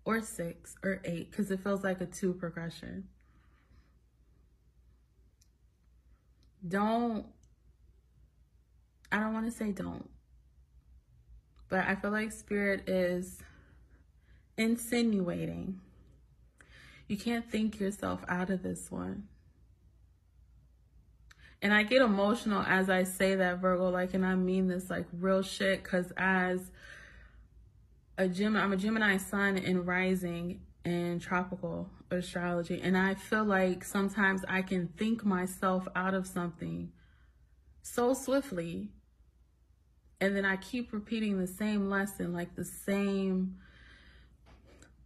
or 0.03 0.21
six, 0.21 0.75
or 0.83 1.01
eight, 1.05 1.31
because 1.31 1.49
it 1.49 1.61
feels 1.61 1.83
like 1.83 2.01
a 2.01 2.05
two 2.05 2.33
progression. 2.33 3.07
Don't, 6.65 7.25
I 9.11 9.19
don't 9.19 9.33
want 9.33 9.45
to 9.45 9.51
say 9.51 9.71
don't, 9.71 10.09
but 11.69 11.85
I 11.87 11.95
feel 11.95 12.11
like 12.11 12.31
spirit 12.31 12.87
is 12.87 13.39
insinuating. 14.57 15.81
You 17.07 17.17
can't 17.17 17.49
think 17.49 17.79
yourself 17.79 18.21
out 18.27 18.49
of 18.49 18.63
this 18.63 18.91
one 18.91 19.27
and 21.61 21.73
I 21.73 21.83
get 21.83 22.01
emotional 22.01 22.63
as 22.67 22.89
I 22.89 23.03
say 23.03 23.35
that, 23.35 23.59
Virgo, 23.59 23.89
like, 23.89 24.13
and 24.13 24.25
I 24.25 24.35
mean 24.35 24.67
this 24.67 24.89
like 24.89 25.05
real 25.11 25.41
shit, 25.41 25.83
because 25.83 26.11
as 26.15 26.71
a 28.17 28.27
Gemini, 28.27 28.63
I'm 28.63 28.73
a 28.73 28.77
Gemini 28.77 29.17
sun 29.17 29.57
in 29.57 29.85
rising 29.85 30.61
in 30.87 31.19
tropical 31.19 31.89
astrology, 32.09 32.81
and 32.81 32.97
I 32.97 33.15
feel 33.15 33.43
like 33.43 33.83
sometimes 33.83 34.43
I 34.47 34.61
can 34.61 34.87
think 34.87 35.25
myself 35.25 35.87
out 35.95 36.13
of 36.13 36.25
something 36.25 36.91
so 37.81 38.13
swiftly, 38.13 38.89
and 40.19 40.35
then 40.35 40.45
I 40.45 40.57
keep 40.57 40.93
repeating 40.93 41.39
the 41.39 41.47
same 41.47 41.89
lesson, 41.89 42.33
like 42.33 42.55
the 42.55 42.65
same 42.65 43.57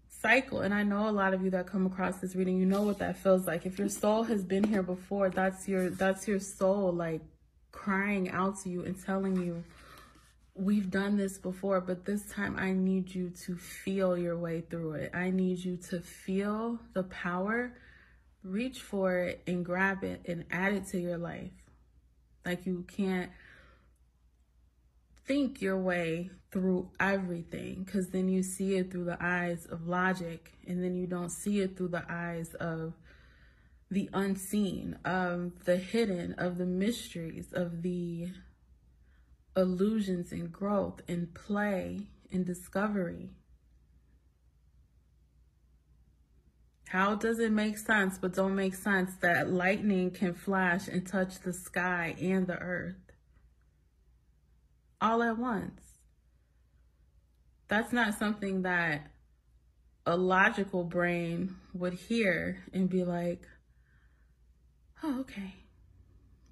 cycle. 0.07 0.61
And 0.61 0.73
I 0.73 0.83
know 0.83 1.09
a 1.09 1.11
lot 1.11 1.33
of 1.33 1.43
you 1.43 1.49
that 1.51 1.67
come 1.67 1.85
across 1.85 2.17
this 2.17 2.35
reading, 2.35 2.57
you 2.59 2.65
know 2.65 2.83
what 2.83 2.99
that 2.99 3.17
feels 3.17 3.47
like. 3.47 3.65
If 3.65 3.79
your 3.79 3.89
soul 3.89 4.23
has 4.23 4.43
been 4.43 4.63
here 4.63 4.83
before, 4.83 5.29
that's 5.29 5.67
your 5.67 5.89
that's 5.89 6.27
your 6.27 6.39
soul 6.39 6.91
like 6.91 7.21
crying 7.71 8.29
out 8.29 8.59
to 8.61 8.69
you 8.69 8.83
and 8.83 9.01
telling 9.03 9.35
you 9.37 9.63
we've 10.61 10.91
done 10.91 11.17
this 11.17 11.39
before, 11.39 11.81
but 11.81 12.05
this 12.05 12.23
time 12.27 12.55
I 12.57 12.71
need 12.71 13.15
you 13.15 13.31
to 13.45 13.55
feel 13.55 14.15
your 14.15 14.37
way 14.37 14.61
through 14.61 14.93
it. 14.93 15.11
I 15.11 15.31
need 15.31 15.57
you 15.57 15.75
to 15.89 15.99
feel 15.99 16.79
the 16.93 17.01
power, 17.03 17.73
reach 18.43 18.79
for 18.79 19.17
it 19.17 19.41
and 19.47 19.65
grab 19.65 20.03
it 20.03 20.21
and 20.25 20.45
add 20.51 20.73
it 20.73 20.85
to 20.89 20.99
your 20.99 21.17
life. 21.17 21.51
Like 22.45 22.67
you 22.67 22.85
can't 22.87 23.31
think 25.25 25.63
your 25.63 25.79
way 25.79 26.29
through 26.51 26.91
everything 26.99 27.83
because 27.83 28.09
then 28.09 28.29
you 28.29 28.43
see 28.43 28.75
it 28.75 28.91
through 28.91 29.05
the 29.05 29.17
eyes 29.19 29.65
of 29.65 29.87
logic 29.87 30.51
and 30.67 30.83
then 30.83 30.95
you 30.95 31.07
don't 31.07 31.31
see 31.31 31.61
it 31.61 31.75
through 31.75 31.87
the 31.87 32.05
eyes 32.07 32.53
of 32.55 32.93
the 33.89 34.09
unseen, 34.13 34.95
of 35.05 35.65
the 35.65 35.77
hidden, 35.77 36.33
of 36.37 36.59
the 36.59 36.65
mysteries, 36.67 37.47
of 37.51 37.81
the 37.81 38.29
illusions 39.55 40.31
and 40.31 40.51
growth 40.51 41.01
and 41.07 41.33
play 41.33 42.07
and 42.31 42.45
discovery. 42.45 43.29
How 46.87 47.15
does 47.15 47.39
it 47.39 47.51
make 47.51 47.77
sense, 47.77 48.17
but 48.17 48.33
don't 48.33 48.55
make 48.55 48.75
sense 48.75 49.15
that 49.21 49.49
lightning 49.49 50.11
can 50.11 50.33
flash 50.33 50.87
and 50.87 51.07
touch 51.07 51.39
the 51.39 51.53
sky 51.53 52.15
and 52.19 52.47
the 52.47 52.57
earth? 52.57 53.11
all 55.01 55.23
at 55.23 55.37
once. 55.37 55.81
That's 57.67 57.91
not 57.91 58.17
something 58.19 58.61
that 58.61 59.07
a 60.05 60.15
logical 60.15 60.83
brain 60.83 61.55
would 61.73 61.93
hear 61.93 62.59
and 62.73 62.89
be 62.89 63.03
like, 63.03 63.47
oh, 65.03 65.21
okay. 65.21 65.55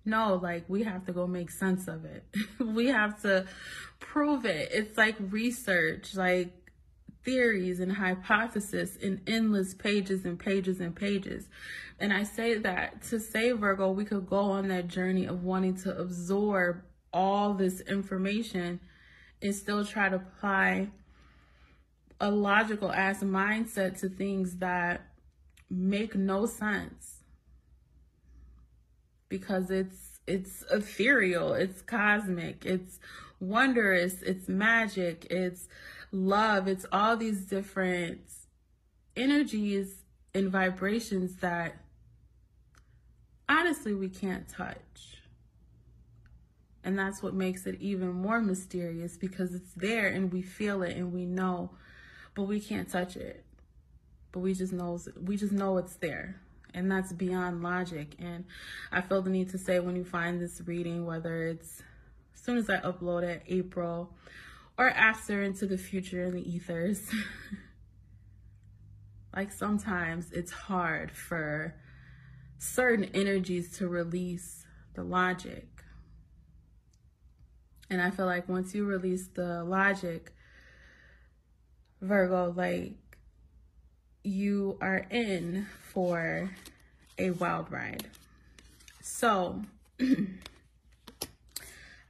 No, 0.09 0.39
like 0.41 0.65
we 0.67 0.83
have 0.83 1.05
to 1.05 1.13
go 1.13 1.27
make 1.27 1.51
sense 1.51 1.87
of 1.87 2.03
it. 2.03 2.23
we 2.59 2.87
have 2.87 3.21
to 3.21 3.45
prove 3.99 4.45
it. 4.45 4.69
It's 4.71 4.97
like 4.97 5.15
research, 5.19 6.15
like 6.15 6.51
theories 7.23 7.79
and 7.79 7.91
hypotheses 7.91 8.95
in 8.95 9.21
endless 9.27 9.75
pages 9.75 10.25
and 10.25 10.39
pages 10.39 10.79
and 10.79 10.95
pages. 10.95 11.47
And 11.99 12.11
I 12.11 12.23
say 12.23 12.57
that 12.57 13.03
to 13.03 13.19
say, 13.19 13.51
Virgo, 13.51 13.91
we 13.91 14.03
could 14.03 14.27
go 14.27 14.39
on 14.39 14.69
that 14.69 14.87
journey 14.87 15.25
of 15.25 15.43
wanting 15.43 15.75
to 15.83 15.95
absorb 15.95 16.81
all 17.13 17.53
this 17.53 17.81
information 17.81 18.79
and 19.41 19.53
still 19.53 19.85
try 19.85 20.09
to 20.09 20.15
apply 20.15 20.89
a 22.19 22.31
logical 22.31 22.91
ass 22.91 23.21
mindset 23.21 23.99
to 23.99 24.09
things 24.09 24.57
that 24.57 25.01
make 25.69 26.15
no 26.15 26.47
sense 26.47 27.18
because 29.29 29.71
it's 29.71 30.19
it's 30.27 30.63
ethereal 30.71 31.53
it's 31.53 31.81
cosmic 31.81 32.65
it's 32.65 32.99
wondrous 33.39 34.21
it's 34.21 34.49
magic 34.49 35.25
it's 35.29 35.67
love 36.11 36.67
it's 36.67 36.85
all 36.91 37.15
these 37.15 37.45
different 37.45 38.19
energies 39.15 40.03
and 40.33 40.51
vibrations 40.51 41.37
that 41.37 41.77
honestly 43.47 43.93
we 43.93 44.09
can't 44.09 44.47
touch 44.47 45.19
and 46.83 46.97
that's 46.97 47.21
what 47.21 47.33
makes 47.33 47.65
it 47.65 47.79
even 47.79 48.11
more 48.11 48.39
mysterious 48.39 49.17
because 49.17 49.53
it's 49.53 49.73
there 49.73 50.07
and 50.07 50.31
we 50.31 50.41
feel 50.41 50.81
it 50.81 50.95
and 50.95 51.13
we 51.13 51.25
know, 51.25 51.71
but 52.35 52.43
we 52.43 52.59
can't 52.59 52.89
touch 52.89 53.17
it. 53.17 53.43
But 54.31 54.39
we 54.39 54.53
just 54.53 54.73
knows 54.73 55.09
we 55.21 55.35
just 55.37 55.51
know 55.51 55.77
it's 55.77 55.95
there. 55.95 56.41
And 56.73 56.91
that's 56.91 57.13
beyond 57.13 57.63
logic. 57.63 58.15
And 58.19 58.45
I 58.91 59.01
feel 59.01 59.21
the 59.21 59.29
need 59.29 59.49
to 59.49 59.57
say 59.57 59.79
when 59.79 59.95
you 59.95 60.03
find 60.03 60.39
this 60.39 60.61
reading, 60.65 61.05
whether 61.05 61.47
it's 61.47 61.81
as 62.33 62.41
soon 62.41 62.57
as 62.57 62.69
I 62.69 62.77
upload 62.77 63.23
it, 63.23 63.43
April, 63.47 64.13
or 64.77 64.89
after 64.89 65.43
into 65.43 65.65
the 65.65 65.77
future 65.77 66.23
in 66.23 66.35
the 66.35 66.49
ethers. 66.49 67.09
like 69.35 69.51
sometimes 69.51 70.31
it's 70.31 70.51
hard 70.51 71.11
for 71.11 71.75
certain 72.57 73.05
energies 73.13 73.77
to 73.77 73.87
release 73.87 74.65
the 74.93 75.03
logic. 75.03 75.67
And 77.89 78.01
I 78.01 78.11
feel 78.11 78.25
like 78.25 78.47
once 78.47 78.75
you 78.75 78.85
release 78.85 79.27
the 79.27 79.63
logic, 79.63 80.33
Virgo, 82.01 82.53
like 82.55 83.08
you 84.29 84.77
are 84.79 85.07
in 85.09 85.65
for 85.91 86.51
a 87.17 87.31
wild 87.31 87.71
ride. 87.71 88.05
So, 89.01 89.63
I 89.99 90.05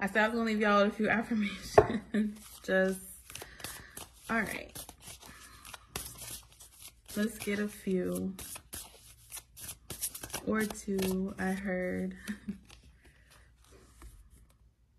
said 0.07 0.17
I 0.17 0.27
was 0.27 0.35
gonna 0.35 0.45
leave 0.45 0.59
y'all 0.59 0.81
a 0.81 0.89
few 0.89 1.09
affirmations. 1.09 2.01
Just, 2.63 2.99
all 4.29 4.41
right. 4.41 4.77
Let's 7.15 7.39
get 7.39 7.59
a 7.59 7.69
few 7.69 8.33
or 10.45 10.65
two. 10.65 11.33
I 11.39 11.53
heard. 11.53 12.15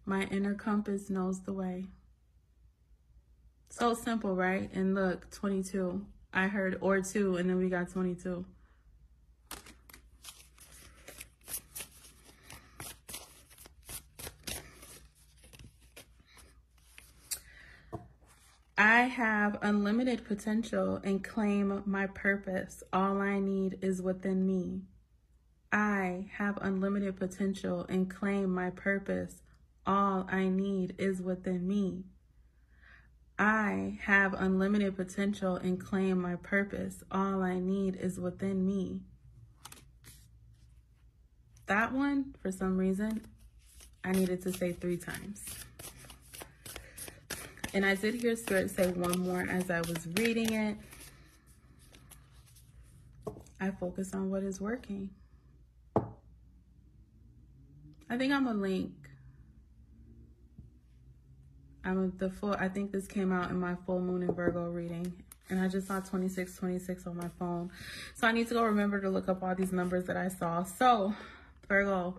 My 0.06 0.22
inner 0.24 0.54
compass 0.54 1.10
knows 1.10 1.40
the 1.40 1.52
way. 1.52 1.84
So 3.68 3.92
simple, 3.94 4.34
right? 4.34 4.70
And 4.72 4.94
look, 4.94 5.30
22. 5.30 6.06
I 6.32 6.46
heard 6.48 6.78
or 6.80 7.00
two, 7.00 7.36
and 7.36 7.48
then 7.48 7.58
we 7.58 7.68
got 7.68 7.90
22. 7.90 8.44
I 18.78 19.02
have 19.02 19.58
unlimited 19.60 20.24
potential 20.24 21.00
and 21.04 21.22
claim 21.22 21.82
my 21.84 22.06
purpose. 22.06 22.82
All 22.94 23.20
I 23.20 23.38
need 23.38 23.78
is 23.82 24.00
within 24.00 24.46
me. 24.46 24.80
I 25.70 26.28
have 26.38 26.58
unlimited 26.62 27.16
potential 27.18 27.84
and 27.90 28.08
claim 28.08 28.54
my 28.54 28.70
purpose. 28.70 29.42
All 29.86 30.26
I 30.30 30.48
need 30.48 30.94
is 30.98 31.20
within 31.20 31.68
me. 31.68 32.04
I 33.40 33.98
have 34.02 34.34
unlimited 34.34 34.96
potential 34.98 35.56
and 35.56 35.80
claim 35.80 36.20
my 36.20 36.36
purpose. 36.36 37.02
All 37.10 37.42
I 37.42 37.58
need 37.58 37.96
is 37.96 38.20
within 38.20 38.66
me. 38.66 39.00
That 41.64 41.94
one, 41.94 42.34
for 42.42 42.52
some 42.52 42.76
reason, 42.76 43.26
I 44.04 44.12
needed 44.12 44.42
to 44.42 44.52
say 44.52 44.74
three 44.74 44.98
times. 44.98 45.42
And 47.72 47.86
I 47.86 47.94
did 47.94 48.16
hear 48.16 48.36
Spirit 48.36 48.68
say 48.70 48.88
one 48.88 49.18
more 49.20 49.46
as 49.48 49.70
I 49.70 49.80
was 49.80 50.06
reading 50.18 50.52
it. 50.52 50.76
I 53.58 53.70
focus 53.70 54.12
on 54.12 54.28
what 54.28 54.42
is 54.42 54.60
working. 54.60 55.08
I 58.10 58.18
think 58.18 58.34
I'm 58.34 58.46
a 58.46 58.52
link. 58.52 58.99
I'm 61.90 62.12
the 62.18 62.30
full, 62.30 62.54
I 62.54 62.68
think 62.68 62.92
this 62.92 63.06
came 63.06 63.32
out 63.32 63.50
in 63.50 63.58
my 63.58 63.74
full 63.84 64.00
moon 64.00 64.22
in 64.22 64.32
Virgo 64.32 64.68
reading. 64.68 65.12
And 65.48 65.60
I 65.60 65.66
just 65.66 65.88
saw 65.88 65.96
2626 65.96 67.08
on 67.08 67.16
my 67.16 67.28
phone. 67.38 67.70
So 68.14 68.28
I 68.28 68.32
need 68.32 68.46
to 68.48 68.54
go 68.54 68.62
remember 68.62 69.00
to 69.00 69.10
look 69.10 69.28
up 69.28 69.42
all 69.42 69.54
these 69.56 69.72
numbers 69.72 70.04
that 70.04 70.16
I 70.16 70.28
saw. 70.28 70.62
So, 70.62 71.12
Virgo, 71.68 72.14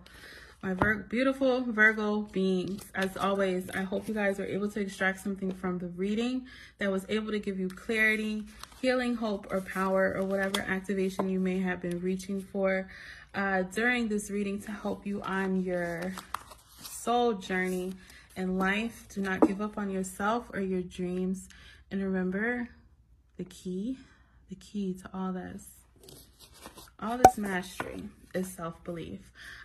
my 0.62 0.74
Vir 0.74 1.06
beautiful 1.08 1.62
Virgo 1.62 2.20
beings. 2.20 2.84
As 2.94 3.16
always, 3.16 3.70
I 3.70 3.82
hope 3.82 4.06
you 4.06 4.12
guys 4.12 4.38
are 4.38 4.44
able 4.44 4.70
to 4.72 4.80
extract 4.80 5.20
something 5.20 5.50
from 5.50 5.78
the 5.78 5.88
reading 5.88 6.46
that 6.76 6.92
was 6.92 7.06
able 7.08 7.32
to 7.32 7.38
give 7.38 7.58
you 7.58 7.70
clarity, 7.70 8.44
healing, 8.82 9.14
hope, 9.14 9.46
or 9.50 9.62
power, 9.62 10.14
or 10.14 10.24
whatever 10.24 10.60
activation 10.60 11.30
you 11.30 11.40
may 11.40 11.58
have 11.60 11.80
been 11.80 11.98
reaching 12.00 12.42
for 12.42 12.90
uh, 13.34 13.62
during 13.62 14.08
this 14.08 14.30
reading 14.30 14.60
to 14.60 14.70
help 14.70 15.06
you 15.06 15.22
on 15.22 15.62
your 15.62 16.12
soul 16.82 17.32
journey 17.32 17.94
in 18.36 18.58
life. 18.58 19.06
Do 19.14 19.20
not 19.20 19.46
give 19.46 19.60
up 19.60 19.78
on 19.78 19.90
yourself 19.90 20.50
or 20.52 20.60
your 20.60 20.82
dreams. 20.82 21.48
And 21.90 22.02
remember 22.02 22.68
the 23.36 23.44
key, 23.44 23.98
the 24.48 24.54
key 24.56 24.94
to 24.94 25.10
all 25.12 25.32
this, 25.32 25.66
all 26.98 27.18
this 27.18 27.36
mastery 27.36 28.04
is 28.34 28.48
self 28.48 28.82
belief. 28.84 29.20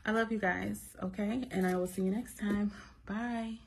I 0.05 0.11
love 0.11 0.31
you 0.31 0.39
guys, 0.39 0.81
okay? 1.01 1.43
And 1.51 1.65
I 1.65 1.75
will 1.75 1.87
see 1.87 2.03
you 2.03 2.11
next 2.11 2.37
time. 2.37 2.71
Bye. 3.05 3.57